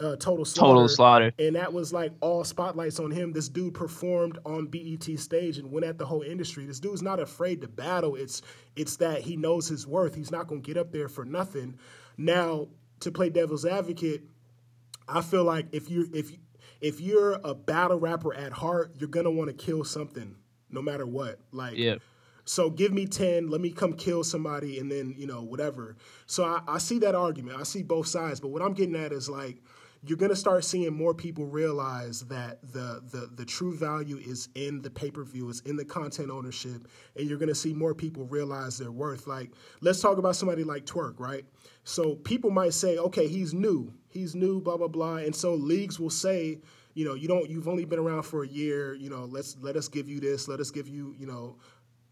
[0.00, 0.72] uh, Total Slaughter.
[0.74, 1.32] Total Slaughter.
[1.38, 3.32] And that was like all spotlights on him.
[3.32, 6.64] This dude performed on BET stage and went at the whole industry.
[6.64, 8.14] This dude's not afraid to battle.
[8.14, 8.42] It's
[8.76, 10.14] it's that he knows his worth.
[10.14, 11.76] He's not gonna get up there for nothing.
[12.16, 12.68] Now,
[13.00, 14.22] to play devil's advocate,
[15.08, 16.38] I feel like if you if you-
[16.80, 20.36] if you're a battle rapper at heart, you're gonna want to kill something,
[20.70, 21.38] no matter what.
[21.50, 21.96] Like Yeah.
[22.44, 25.96] so give me 10, let me come kill somebody, and then, you know, whatever.
[26.26, 27.58] So I, I see that argument.
[27.58, 28.38] I see both sides.
[28.40, 29.62] But what I'm getting at is like,
[30.06, 34.82] you're gonna start seeing more people realize that the the the true value is in
[34.82, 38.92] the pay-per-view, is in the content ownership, and you're gonna see more people realize their
[38.92, 39.26] worth.
[39.26, 39.50] Like,
[39.80, 41.44] let's talk about somebody like Twork, right?
[41.84, 45.98] So people might say, okay, he's new, he's new, blah blah blah, and so leagues
[45.98, 46.60] will say,
[46.94, 49.76] you know, you don't, you've only been around for a year, you know, let's let
[49.76, 51.56] us give you this, let us give you, you know,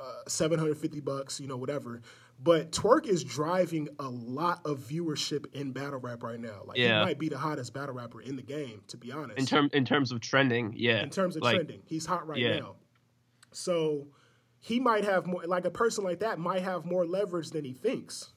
[0.00, 2.02] uh, 750 bucks, you know, whatever.
[2.44, 6.62] But twork is driving a lot of viewership in battle rap right now.
[6.64, 7.00] Like Yeah.
[7.00, 9.38] he might be the hottest battle rapper in the game, to be honest.
[9.38, 11.02] In term in terms of trending, yeah.
[11.02, 11.82] in terms of Like, trending.
[11.84, 12.58] He's hot right yeah.
[12.58, 12.74] now.
[13.52, 14.08] So
[14.58, 17.72] he might have more like a person like that might have more leverage than he
[17.74, 18.32] thinks.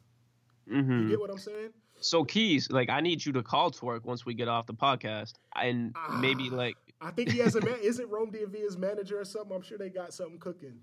[0.72, 1.04] Mm-hmm.
[1.04, 1.70] You get what I'm saying?
[2.02, 5.34] So keys, like I need you to call Twork once we get off the podcast,
[5.56, 6.56] and maybe Ah.
[6.56, 7.78] like, I think he has a man.
[7.82, 9.56] Isn't Rome DMV his manager or something?
[9.56, 10.82] I'm sure they got something cooking.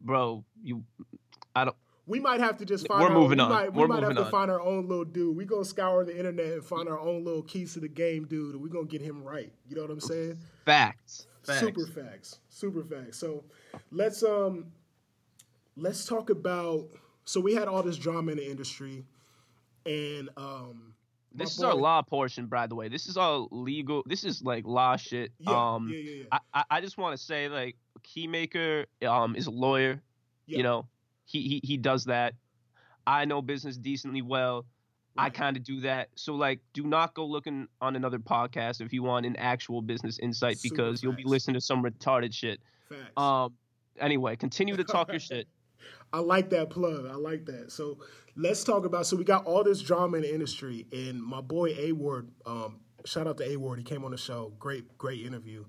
[0.00, 0.84] bro, you,
[1.56, 1.76] I don't.
[2.08, 3.02] We might have to just find.
[3.02, 3.50] We're our, moving we on.
[3.50, 4.30] Might, we We're might have moving to on.
[4.30, 5.36] find our own little dude.
[5.36, 8.54] We gonna scour the internet and find our own little keys to the game dude,
[8.54, 9.52] and we gonna get him right.
[9.68, 10.38] You know what I'm saying?
[10.64, 11.26] Facts.
[11.42, 11.60] Facts.
[11.60, 12.40] Super facts.
[12.48, 13.18] Super facts.
[13.18, 13.44] So
[13.92, 14.72] let's um
[15.76, 16.88] let's talk about
[17.24, 19.04] so we had all this drama in the industry
[19.86, 20.94] and um
[21.34, 22.88] my This is our law portion, by the way.
[22.88, 24.02] This is all legal.
[24.06, 25.30] This is like law shit.
[25.38, 26.24] Yeah, um, yeah, yeah, yeah.
[26.32, 30.00] I, I, I just want to say, like, Keymaker um is a lawyer.
[30.46, 30.56] Yeah.
[30.56, 30.86] You know,
[31.28, 32.34] he, he he does that.
[33.06, 34.66] I know business decently well.
[35.16, 36.10] I kind of do that.
[36.14, 40.18] So like, do not go looking on another podcast if you want an actual business
[40.20, 42.60] insight Super because you'll be listening to some retarded shit.
[42.88, 43.00] Facts.
[43.16, 43.54] Um.
[43.98, 45.48] Anyway, continue to talk your shit.
[46.12, 47.06] I like that plug.
[47.06, 47.72] I like that.
[47.72, 47.98] So
[48.36, 49.06] let's talk about.
[49.06, 52.30] So we got all this drama in the industry, and my boy A Ward.
[52.46, 53.78] Um, shout out to A Ward.
[53.78, 54.52] He came on the show.
[54.58, 55.64] Great, great interview.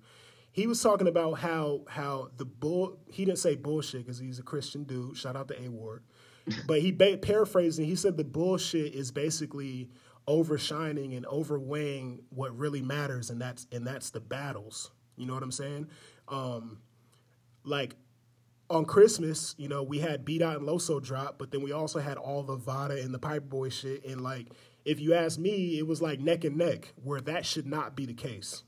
[0.51, 2.99] He was talking about how how the bull.
[3.09, 5.17] He didn't say bullshit because he's a Christian dude.
[5.17, 6.03] Shout out to A Ward.
[6.65, 7.85] But he ba- paraphrasing.
[7.85, 9.91] He said the bullshit is basically
[10.27, 14.89] overshining and overweighing what really matters, and that's and that's the battles.
[15.15, 15.87] You know what I'm saying?
[16.27, 16.79] Um,
[17.63, 17.95] like
[18.69, 21.99] on Christmas, you know, we had B Dot and Loso drop, but then we also
[21.99, 24.05] had all the Vada and the Piper Boy shit.
[24.05, 24.47] And like,
[24.85, 28.05] if you ask me, it was like neck and neck, where that should not be
[28.05, 28.63] the case.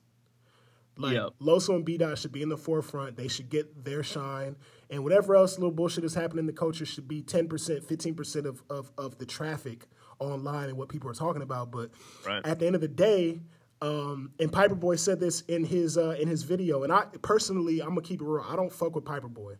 [1.01, 1.33] Like Yep.
[1.41, 3.17] Loso and B Dot should be in the forefront.
[3.17, 4.55] They should get their shine,
[4.89, 8.15] and whatever else little bullshit is happening in the culture should be ten percent, fifteen
[8.15, 9.87] percent of, of of the traffic
[10.19, 11.71] online and what people are talking about.
[11.71, 11.89] But
[12.25, 12.45] Right.
[12.45, 13.41] at the end of the day,
[13.81, 17.81] um, and Piper Boy said this in his uh, in his video, and I personally,
[17.81, 18.45] I'm gonna keep it real.
[18.47, 19.55] I don't fuck with Piper Boy,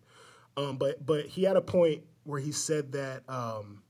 [0.57, 3.81] um, but but he had a point where he said that um,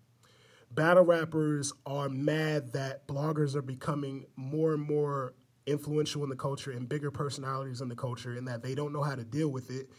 [0.72, 5.34] battle rappers are mad that bloggers are becoming more and more
[5.72, 9.02] influential in the culture and bigger personalities in the culture, and that they don't know
[9.02, 9.90] how to deal with it.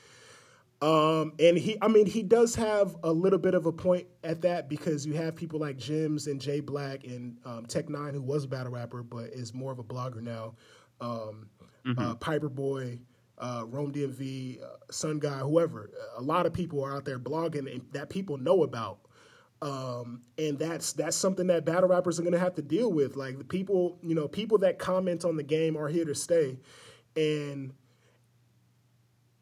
[0.83, 4.43] Um, and he, I mean, he does have a little bit of a point at
[4.43, 8.23] that because you have people like Jims and Jay Black and um, Tech Nine, who
[8.23, 10.55] was a battle rapper but is more of a blogger now.
[11.01, 11.49] Um,
[11.99, 12.99] uh, Piper Boy,
[13.39, 15.91] uh, Rome DMV, uh, Sun Guy, whoever.
[16.17, 19.01] A lot of people are out there blogging and that people know about.
[19.63, 23.15] Um, and that's that's something that battle rappers are gonna have to deal with.
[23.17, 26.59] Like the people, you know, people that comment on the game are here to stay,
[27.15, 27.73] and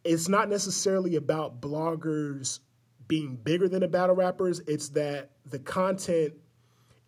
[0.05, 2.61] it's not necessarily about bloggers
[3.09, 4.61] being bigger than the battle rappers.
[4.67, 6.35] It's that the content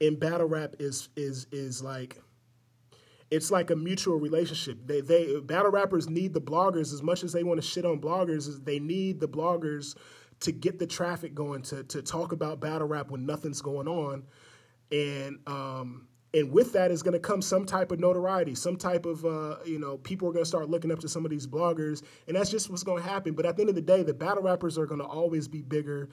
[0.01, 2.19] in battle rap is is is like
[3.31, 4.79] it's like a mutual relationship.
[4.87, 8.01] They they battle rappers need the bloggers as much as they want to shit on
[8.01, 8.65] bloggers.
[8.65, 9.97] They need the bloggers
[10.43, 14.25] to get the traffic going to to talk about battle rap when nothing's going on,
[14.91, 19.05] and um and with that is going to come some type of notoriety, some type
[19.05, 21.47] of uh, you know people are going to start looking up to some of these
[21.47, 23.35] bloggers, and that's just what's going to happen.
[23.35, 25.63] But at the end of the day, the battle rappers are going to always be
[25.63, 26.09] bigger.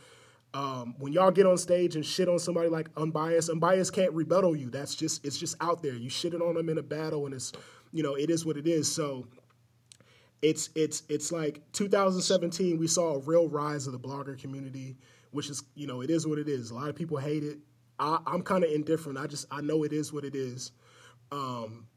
[0.53, 4.55] Um, when y'all get on stage and shit on somebody like Unbiased, Unbiased can't rebuttal
[4.55, 4.69] you.
[4.69, 5.93] That's just it's just out there.
[5.93, 7.53] You shitted on them in a battle, and it's
[7.93, 8.91] you know it is what it is.
[8.91, 9.27] So
[10.41, 12.77] it's it's it's like 2017.
[12.77, 14.97] We saw a real rise of the blogger community,
[15.31, 16.71] which is you know it is what it is.
[16.71, 17.59] A lot of people hate it.
[17.99, 19.17] I, I'm kind of indifferent.
[19.17, 20.71] I just I know it is what it is.
[21.31, 21.87] Um,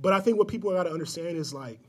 [0.00, 1.80] but I think what people got to understand is like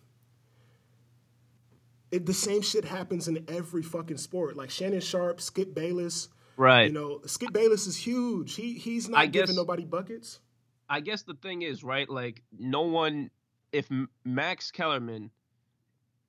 [2.11, 4.55] it, the same shit happens in every fucking sport.
[4.55, 6.29] Like Shannon Sharpe, Skip Bayless.
[6.57, 6.87] Right.
[6.87, 8.55] You know, Skip Bayless is huge.
[8.55, 10.39] He he's not I giving guess- nobody buckets.
[10.87, 12.07] I guess the thing is, right?
[12.07, 13.31] Like, no one,
[13.71, 13.89] if
[14.23, 15.31] Max Kellerman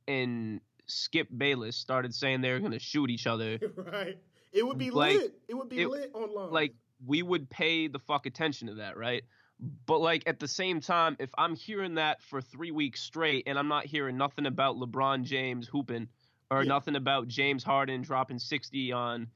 [0.08, 4.18] and Skip Bayless started saying they were going to shoot each other, right.
[4.52, 5.34] It would be Like, lit.
[5.48, 6.50] It would be it- lit online.
[6.50, 9.22] like, we would pay the fuck attention to that, right?
[9.86, 13.58] But, like, at the same time, if I'm hearing that for three weeks straight and
[13.58, 16.08] I'm not hearing nothing about LeBron James hooping
[16.50, 16.68] or Yeah.
[16.68, 19.28] nothing about James Harden dropping 60 on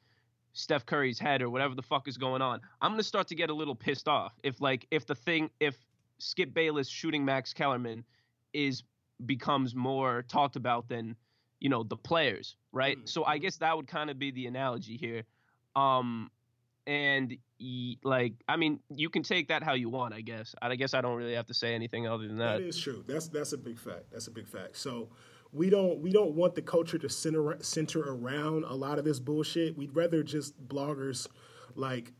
[0.53, 3.51] Steph Curry's head or whatever the fuck is going on, I'm gonna start to get
[3.51, 4.33] a little pissed off.
[4.43, 5.77] If like if the thing if
[6.19, 8.05] Skip Bayless shooting Max Kellerman
[8.53, 8.83] is
[9.27, 11.17] becomes more talked about than
[11.61, 12.99] you know the players, right?
[12.99, 15.25] Mm, So I guess that would kind of be the analogy here.
[15.77, 16.31] Um,
[16.87, 17.37] and
[18.03, 20.15] like I mean, you can take that how you want.
[20.15, 20.55] I guess.
[20.63, 22.67] I guess I don't really have to say anything other than That that.
[22.67, 23.05] is true.
[23.07, 24.11] That's that's a big fact.
[24.11, 24.77] That's a big fact.
[24.77, 25.11] So
[25.53, 29.21] we don't we don't want the culture to center center around a lot of this
[29.21, 29.77] bullshit.
[29.77, 31.27] We'd rather just bloggers
[31.75, 32.13] like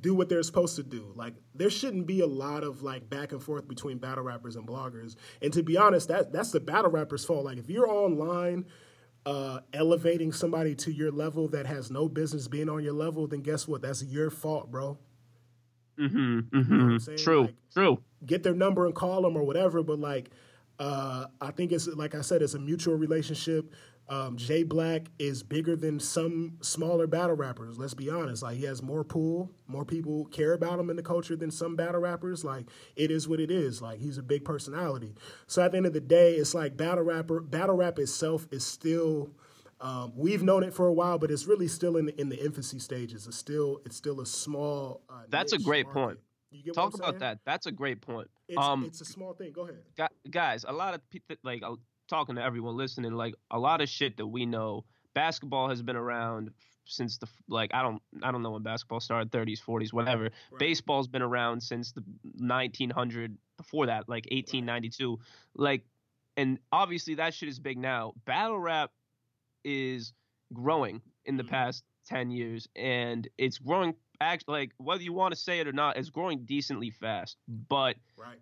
[0.00, 1.12] do what they're supposed to do.
[1.16, 4.66] Like there shouldn't be a lot of like back and forth between battle rappers and
[4.66, 5.16] bloggers.
[5.40, 7.44] And to be honest, that that's the battle rappers' fault.
[7.44, 8.66] Like if you're online
[9.26, 13.40] uh, elevating somebody to your level that has no business being on your level, then
[13.40, 13.82] guess what?
[13.82, 14.98] That's your fault, bro.
[15.98, 16.38] Mm-hmm.
[16.58, 17.16] Mm-hmm.
[17.16, 17.42] True.
[17.42, 18.02] Like- True.
[18.24, 19.82] Get their number and call them or whatever.
[19.82, 20.30] But like,
[20.78, 23.72] uh, I think it's like I said, it's a mutual relationship.
[24.10, 27.78] Um, Jay Black is bigger than some smaller battle rappers.
[27.78, 28.42] Let's be honest.
[28.42, 31.76] Like he has more pull, more people care about him in the culture than some
[31.76, 32.42] battle rappers.
[32.42, 33.82] Like it is what it is.
[33.82, 35.14] Like he's a big personality.
[35.46, 38.64] So at the end of the day, it's like battle rapper, battle rap itself is
[38.64, 39.30] still.
[39.80, 42.44] Um, we've known it for a while, but it's really still in the, in the
[42.44, 43.28] infancy stages.
[43.28, 45.02] It's still it's still a small.
[45.08, 46.18] Uh, That's a great market.
[46.52, 46.74] point.
[46.74, 47.40] Talk about that.
[47.44, 48.28] That's a great point.
[48.48, 49.52] It's, um, it's a small thing.
[49.52, 50.10] Go ahead.
[50.30, 51.62] guys, a lot of people like
[52.08, 54.84] talking to everyone listening, like a lot of shit that we know.
[55.14, 56.50] Basketball has been around
[56.84, 60.30] since the like I don't I don't know when basketball started, 30s, 40s, whatever.
[60.58, 62.02] Baseball's been around since the
[62.34, 65.18] 1900 before that, like 1892.
[65.54, 65.84] Like,
[66.36, 68.14] and obviously that shit is big now.
[68.24, 68.90] Battle rap
[69.64, 70.12] is
[70.52, 71.48] growing in the Mhm.
[71.48, 73.94] past 10 years, and it's growing.
[74.20, 77.36] Act like whether you want to say it or not, it's growing decently fast.
[77.46, 78.40] But Right.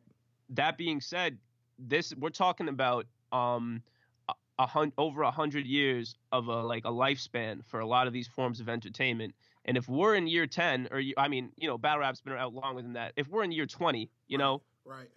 [0.50, 1.38] that being said,
[1.78, 3.82] this we're talking about um
[4.28, 8.06] a, a hun- over a hundred years of a like a lifespan for a lot
[8.06, 9.34] of these forms of entertainment.
[9.64, 12.54] And if we're in year ten, or I mean, you know, battle rap's been out
[12.54, 13.12] longer than that.
[13.16, 15.08] If we're in year twenty, you know, Right.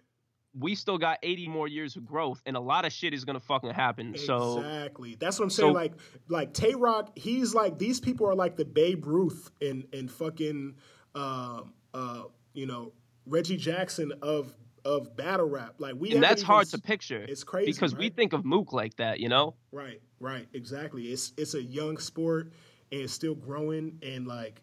[0.58, 3.38] we still got eighty more years of growth, and a lot of shit is gonna
[3.38, 4.16] fucking happen.
[4.18, 5.14] So exactly.
[5.20, 5.70] That's what I'm saying.
[5.70, 5.92] so- like,
[6.28, 10.74] like Tay Roc, he's like these people are like the Babe Ruth and and fucking,
[11.14, 11.62] uh,
[11.94, 12.92] uh, you know,
[13.26, 14.52] Reggie Jackson of
[14.84, 15.74] of battle rap.
[15.78, 17.24] Like we, and that's even hard to picture.
[17.28, 19.54] It's crazy because we think of Mook like that, you know.
[19.72, 21.04] Right, right, exactly.
[21.04, 22.52] It's it's a young sport
[22.92, 24.62] and it's still growing and like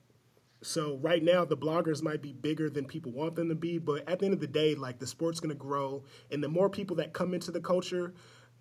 [0.63, 4.07] so right now the bloggers might be bigger than people want them to be, but
[4.09, 6.95] at the end of the day, like the sport's gonna grow and the more people
[6.97, 8.13] that come into the culture,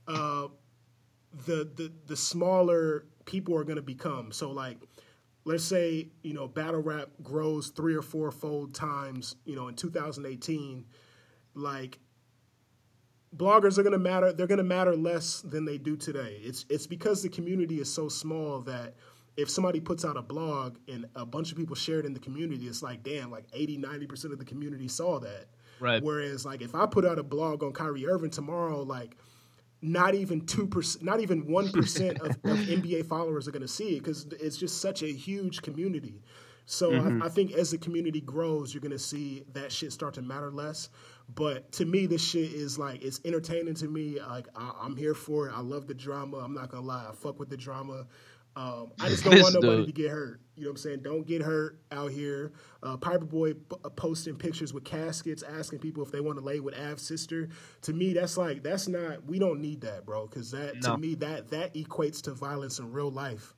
[0.07, 0.49] uh,
[1.47, 4.31] the the the smaller people are gonna become.
[4.33, 4.79] So like
[5.47, 9.77] let's say, you know, battle rap grows three or four fold times, you know, in
[9.77, 10.85] 2018,
[11.57, 11.99] like
[13.35, 16.41] bloggers are going to matter they're going to matter less than they do today.
[16.43, 18.95] It's it's because the community is so small that
[19.37, 22.21] if somebody puts out a blog and a bunch of people share it in the
[22.21, 25.47] community it's like damn like 80 90% of the community saw that.
[25.79, 26.03] Right.
[26.03, 29.15] whereas like if i put out a blog on Kyrie Irving tomorrow like
[29.83, 33.99] not even 2% not even 1% of, of nba followers are going to see it
[33.99, 36.23] because it's just such a huge community
[36.67, 40.23] so I, I think as the community grows, you're gonna see that shit start to
[40.23, 40.91] matter less.
[41.35, 44.19] But to me, this shit is like it's entertaining to me.
[44.21, 45.53] Like I, I'm here for it.
[45.55, 46.39] I love the drama.
[46.39, 47.07] I'm not gonna lie.
[47.09, 48.07] I fuck with the drama.
[48.57, 49.87] Um, I just don't want nobody dude.
[49.95, 50.41] to get hurt.
[50.57, 51.01] You know what I'm saying?
[51.03, 52.53] Don't get hurt out here.
[52.83, 56.45] Uh, Piper Boy p- uh, posting pictures with caskets, asking people if they want to
[56.45, 57.51] lay with Av's sister.
[57.83, 59.25] To me, that's like that's not.
[59.27, 60.27] We don't need that, bro.
[60.27, 60.93] Because that No.
[60.95, 63.55] to me that that equates to violence in real life.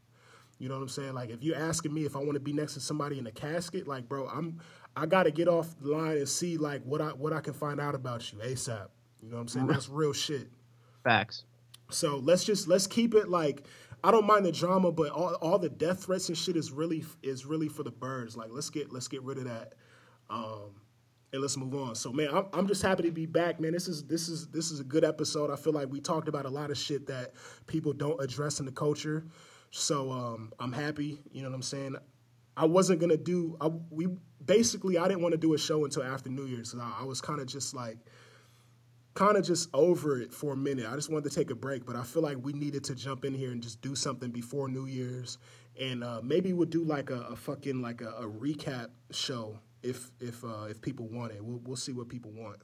[0.58, 1.14] You know what I'm saying?
[1.14, 3.32] Like if you're asking me if I want to be next to somebody in a
[3.32, 4.60] casket, like bro, I'm
[4.96, 7.80] I gotta get off the line and see like what I what I can find
[7.80, 8.88] out about you ASAP.
[9.22, 9.66] You know what I'm saying?
[9.66, 10.50] That's real shit.
[11.04, 11.44] Facts.
[11.90, 13.64] So let's just let's keep it like
[14.02, 17.04] I don't mind the drama, but all, all the death threats and shit is really
[17.22, 18.36] is really for the birds.
[18.36, 19.74] Like let's get let's get rid of that,
[20.30, 20.80] um,
[21.32, 21.94] and let's move on.
[21.94, 23.72] So man, I'm, I'm just happy to be back, man.
[23.72, 25.50] This is this is this is a good episode.
[25.50, 27.32] I feel like we talked about a lot of shit that
[27.66, 29.24] people don't address in the culture.
[29.70, 31.20] So um, I'm happy.
[31.32, 31.96] You know what I'm saying?
[32.56, 33.56] I wasn't gonna do.
[33.60, 34.08] I, we
[34.44, 36.74] basically I didn't want to do a show until after New Year's.
[36.74, 37.98] I, I was kind of just like
[39.14, 40.86] kind of just over it for a minute.
[40.88, 43.24] I just wanted to take a break, but I feel like we needed to jump
[43.24, 45.38] in here and just do something before New Year's,
[45.80, 50.10] and uh, maybe we'll do like a, a fucking like a, a recap show if
[50.20, 51.44] if uh, if people want it.
[51.44, 52.58] We'll we'll see what people want.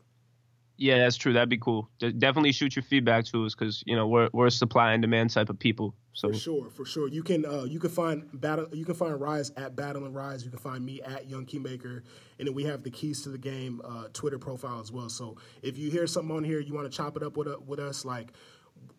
[0.77, 1.33] Yeah, that's true.
[1.33, 1.89] That'd be cool.
[1.99, 5.03] De- definitely shoot your feedback to us because you know we're we're a supply and
[5.03, 5.95] demand type of people.
[6.15, 7.09] So For sure, for sure.
[7.09, 10.45] You can uh, you can find battle you can find Rise at Battle and Rise.
[10.45, 12.03] You can find me at Young Keymaker,
[12.39, 15.09] and then we have the Keys to the Game uh, Twitter profile as well.
[15.09, 17.59] So if you hear something on here, you want to chop it up with uh,
[17.65, 18.33] with us, like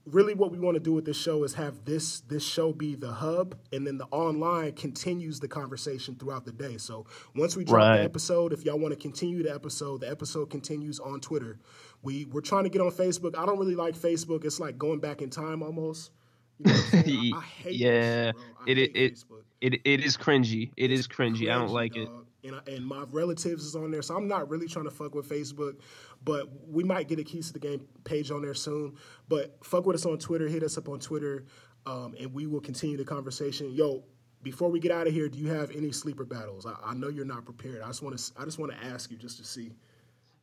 [0.05, 2.95] really what we want to do with this show is have this this show be
[2.95, 6.77] the hub, and then the online continues the conversation throughout the day.
[6.77, 7.05] So
[7.35, 7.97] once we drop Right.
[7.97, 11.57] the episode, if y'all want to continue the episode, the episode continues on Twitter.
[12.03, 13.35] We we're trying to get on Facebook.
[13.37, 14.45] I don't really like Facebook.
[14.45, 16.11] It's like going back in time almost.
[16.59, 17.33] You know I'm?
[17.33, 18.31] I, I yeah,
[18.65, 19.23] it hate it
[19.61, 20.71] it it is cringy.
[20.77, 21.49] It is cringy.
[21.51, 22.09] I don't Cringy, like it.
[22.45, 24.01] And I, and my relatives is on there.
[24.01, 25.79] So I'm not really trying to fuck with Facebook,
[26.23, 28.95] but we might get a keys to the game page on there soon.
[29.27, 30.47] But fuck with us on Twitter.
[30.47, 31.45] Hit us up on Twitter,
[31.85, 33.71] um, and we will continue the conversation.
[33.73, 34.03] Yo,
[34.43, 36.65] before we get out of here, do you have any sleeper battles?
[36.65, 37.81] I, I know you're not prepared.
[37.81, 39.71] I just want to I just want to ask you just to see.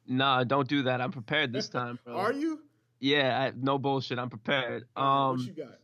[0.09, 1.00] Nah, don't do that.
[1.00, 2.16] I'm prepared this time, bro.
[2.16, 2.61] Are you?
[2.98, 4.18] Yeah, I, no bullshit.
[4.18, 4.84] I'm prepared.
[4.94, 5.78] what Um, you got?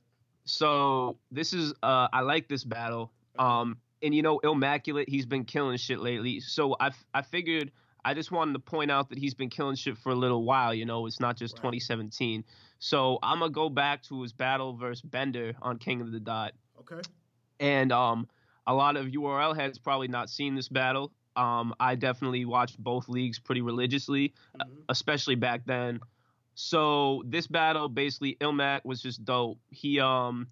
[0.45, 3.13] so this is uh, I like this battle.
[3.39, 6.41] Um, and you know, Illmaculate, he's been killing shit lately.
[6.41, 7.73] So I, I figured
[8.05, 10.73] I just wanted to point out that he's been killing shit for a little while.
[10.73, 12.45] You know, it's not just 2017.
[12.79, 16.53] So I'm gonna go back to his battle versus Bender on King of the Dot.
[16.81, 17.01] Okay.
[17.61, 18.29] and um,
[18.67, 21.13] a lot of URL heads probably not seen this battle.
[21.37, 26.01] Um, I definitely watched both leagues pretty religiously, uh, especially back then.
[26.55, 29.59] So this battle, basically, Illmac was just dope.
[29.71, 30.49] He um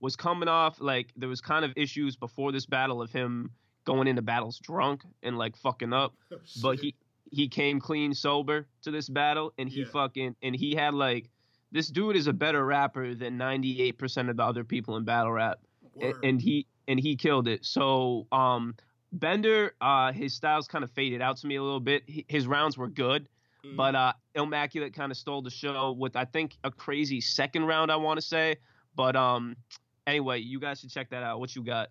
[0.00, 3.50] was coming off like there was kind of issues before this battle of him
[3.84, 6.14] going into battles drunk and like fucking up,
[6.62, 6.94] but he
[7.30, 9.86] he came clean sober to this battle and he Yeah.
[9.92, 11.28] fucking and he had like
[11.72, 15.58] this dude is a better rapper than 98% of the other people in battle rap
[16.00, 16.24] a- Word.
[16.24, 17.64] and he and he killed it.
[17.64, 18.74] So um
[19.12, 22.02] Bender, uh his styles kind of faded out to me a little bit.
[22.06, 23.28] He, his rounds were good,
[23.64, 23.76] Mm-hmm.
[23.76, 27.90] but uh Illmaculate kind of stole the show with I think a crazy second round
[27.90, 28.56] I want to say.
[28.94, 29.56] But um
[30.08, 31.40] anyway, you guys should check that out.
[31.40, 31.90] What you got?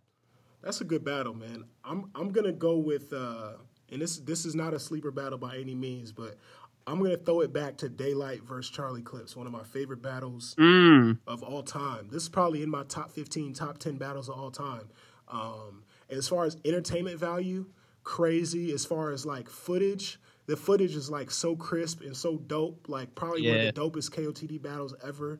[0.61, 1.65] That's a good battle, man.
[1.85, 3.53] I'm I'm gonna go with uh
[3.91, 6.37] and this this is not a sleeper battle by any means, but
[6.85, 10.55] I'm gonna throw it back to Daylyt versus Charlie Clips, one of my favorite battles
[10.57, 11.19] Mm.
[11.27, 12.07] of all time.
[12.11, 14.89] This is probably in my top 15, top 10 battles of all time.
[15.29, 17.65] Um, as far as entertainment value,
[18.03, 18.71] crazy.
[18.71, 22.87] As far as like footage, the footage is like so crisp and so dope.
[22.87, 25.39] Like probably one of the dopest KOTD battles ever.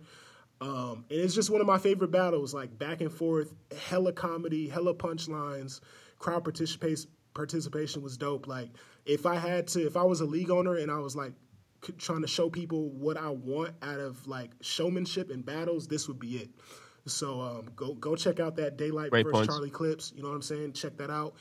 [0.59, 3.53] Um, and it's just one of my favorite battles, like back and forth,
[3.87, 5.81] hella comedy, hella punchlines,
[6.19, 8.47] crowd participation participation was dope.
[8.47, 8.69] Like
[9.05, 11.33] if I had to, if I was a league owner and I was like
[11.99, 16.19] trying to show people what I want out of like showmanship and battles, this would
[16.19, 16.49] be it.
[17.05, 19.53] So um, go go check out that Daylyt Great versus points.
[19.53, 20.11] Charlie clips.
[20.15, 20.73] You know what I'm saying?
[20.73, 21.35] Check that out.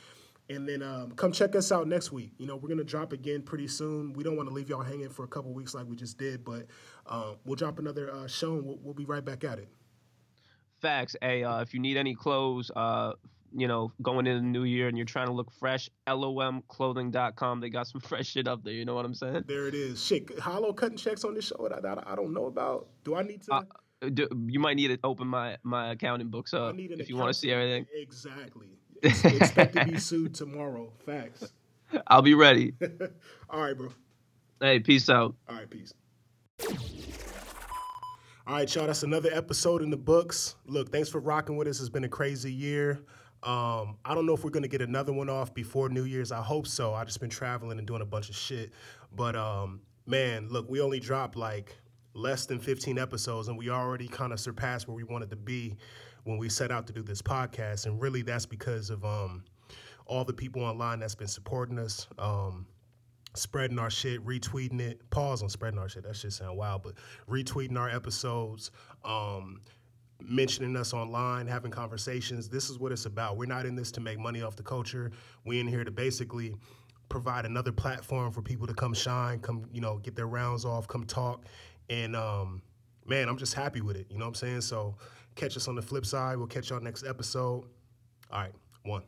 [0.49, 2.31] And then um, come check us out next week.
[2.37, 4.13] You know, we're gonna drop again pretty soon.
[4.13, 6.45] We don't want to leave y'all hanging for a couple weeks like we just did,
[6.45, 6.67] but
[7.05, 9.67] uh, we'll drop another uh, show and we'll, we'll be right back at it.
[10.81, 11.15] Facts.
[11.21, 13.13] Hey, uh, if you need any clothes, uh,
[13.55, 17.59] you know, going into the new year and you're trying to look fresh, lomclothing.com.
[17.59, 18.73] They got some fresh shit up there.
[18.73, 19.45] You know what I'm saying?
[19.47, 20.03] There it is.
[20.03, 22.87] Shit, Hollow cutting checks on this show that I, I don't know about.
[23.03, 23.53] Do I need to?
[23.53, 23.63] Uh,
[24.13, 27.33] Do, you might need to open my my accounting books up if you want to
[27.33, 27.87] see everything.
[27.95, 28.76] Exactly.
[29.03, 30.91] Ex- Expect to be sued tomorrow.
[31.05, 31.51] Facts.
[32.07, 32.73] I'll be ready.
[33.49, 33.89] All right, bro.
[34.61, 35.35] hey, peace out.
[35.47, 35.93] All right, peace.
[38.45, 38.87] All right, y'all.
[38.87, 40.55] That's another episode in the books.
[40.65, 41.79] Look, thanks for rocking with us.
[41.79, 43.01] It's been a crazy year.
[43.43, 46.31] Um, I don't know if we're gonna get another one off before New Year's.
[46.31, 46.93] I hope so.
[46.93, 48.71] I just been traveling and doing a bunch of shit.
[49.15, 51.77] But um, man, look, we only dropped like
[52.13, 55.75] less than 15 episodes, and we already kind of surpassed where we wanted to be
[56.27, 57.85] when we set out to do this podcast.
[57.85, 59.43] And really, that's because of um,
[60.05, 62.07] all the people online that's been supporting us.
[62.19, 62.67] Um,
[63.33, 65.07] spreading our shit, retweeting it.
[65.09, 66.03] Pause on spreading our shit.
[66.03, 66.93] That shit sound wild, but
[67.29, 68.71] retweeting our episodes,
[69.05, 69.61] um,
[70.19, 72.49] mentioning us online, having conversations.
[72.49, 73.37] This is what it's about.
[73.37, 75.11] We're not in this to make money off the culture.
[75.45, 76.55] We in here to basically
[77.09, 80.87] provide another platform for people to come shine, come you know get their rounds off,
[80.87, 81.45] come talk,
[81.89, 82.61] and um,
[83.05, 84.07] man, I'm just happy with it.
[84.09, 84.61] You know what I'm saying?
[84.61, 84.95] So
[85.37, 86.37] catch us on the flip side.
[86.37, 87.65] We'll catch y'all next episode.
[88.31, 89.03] All right, one.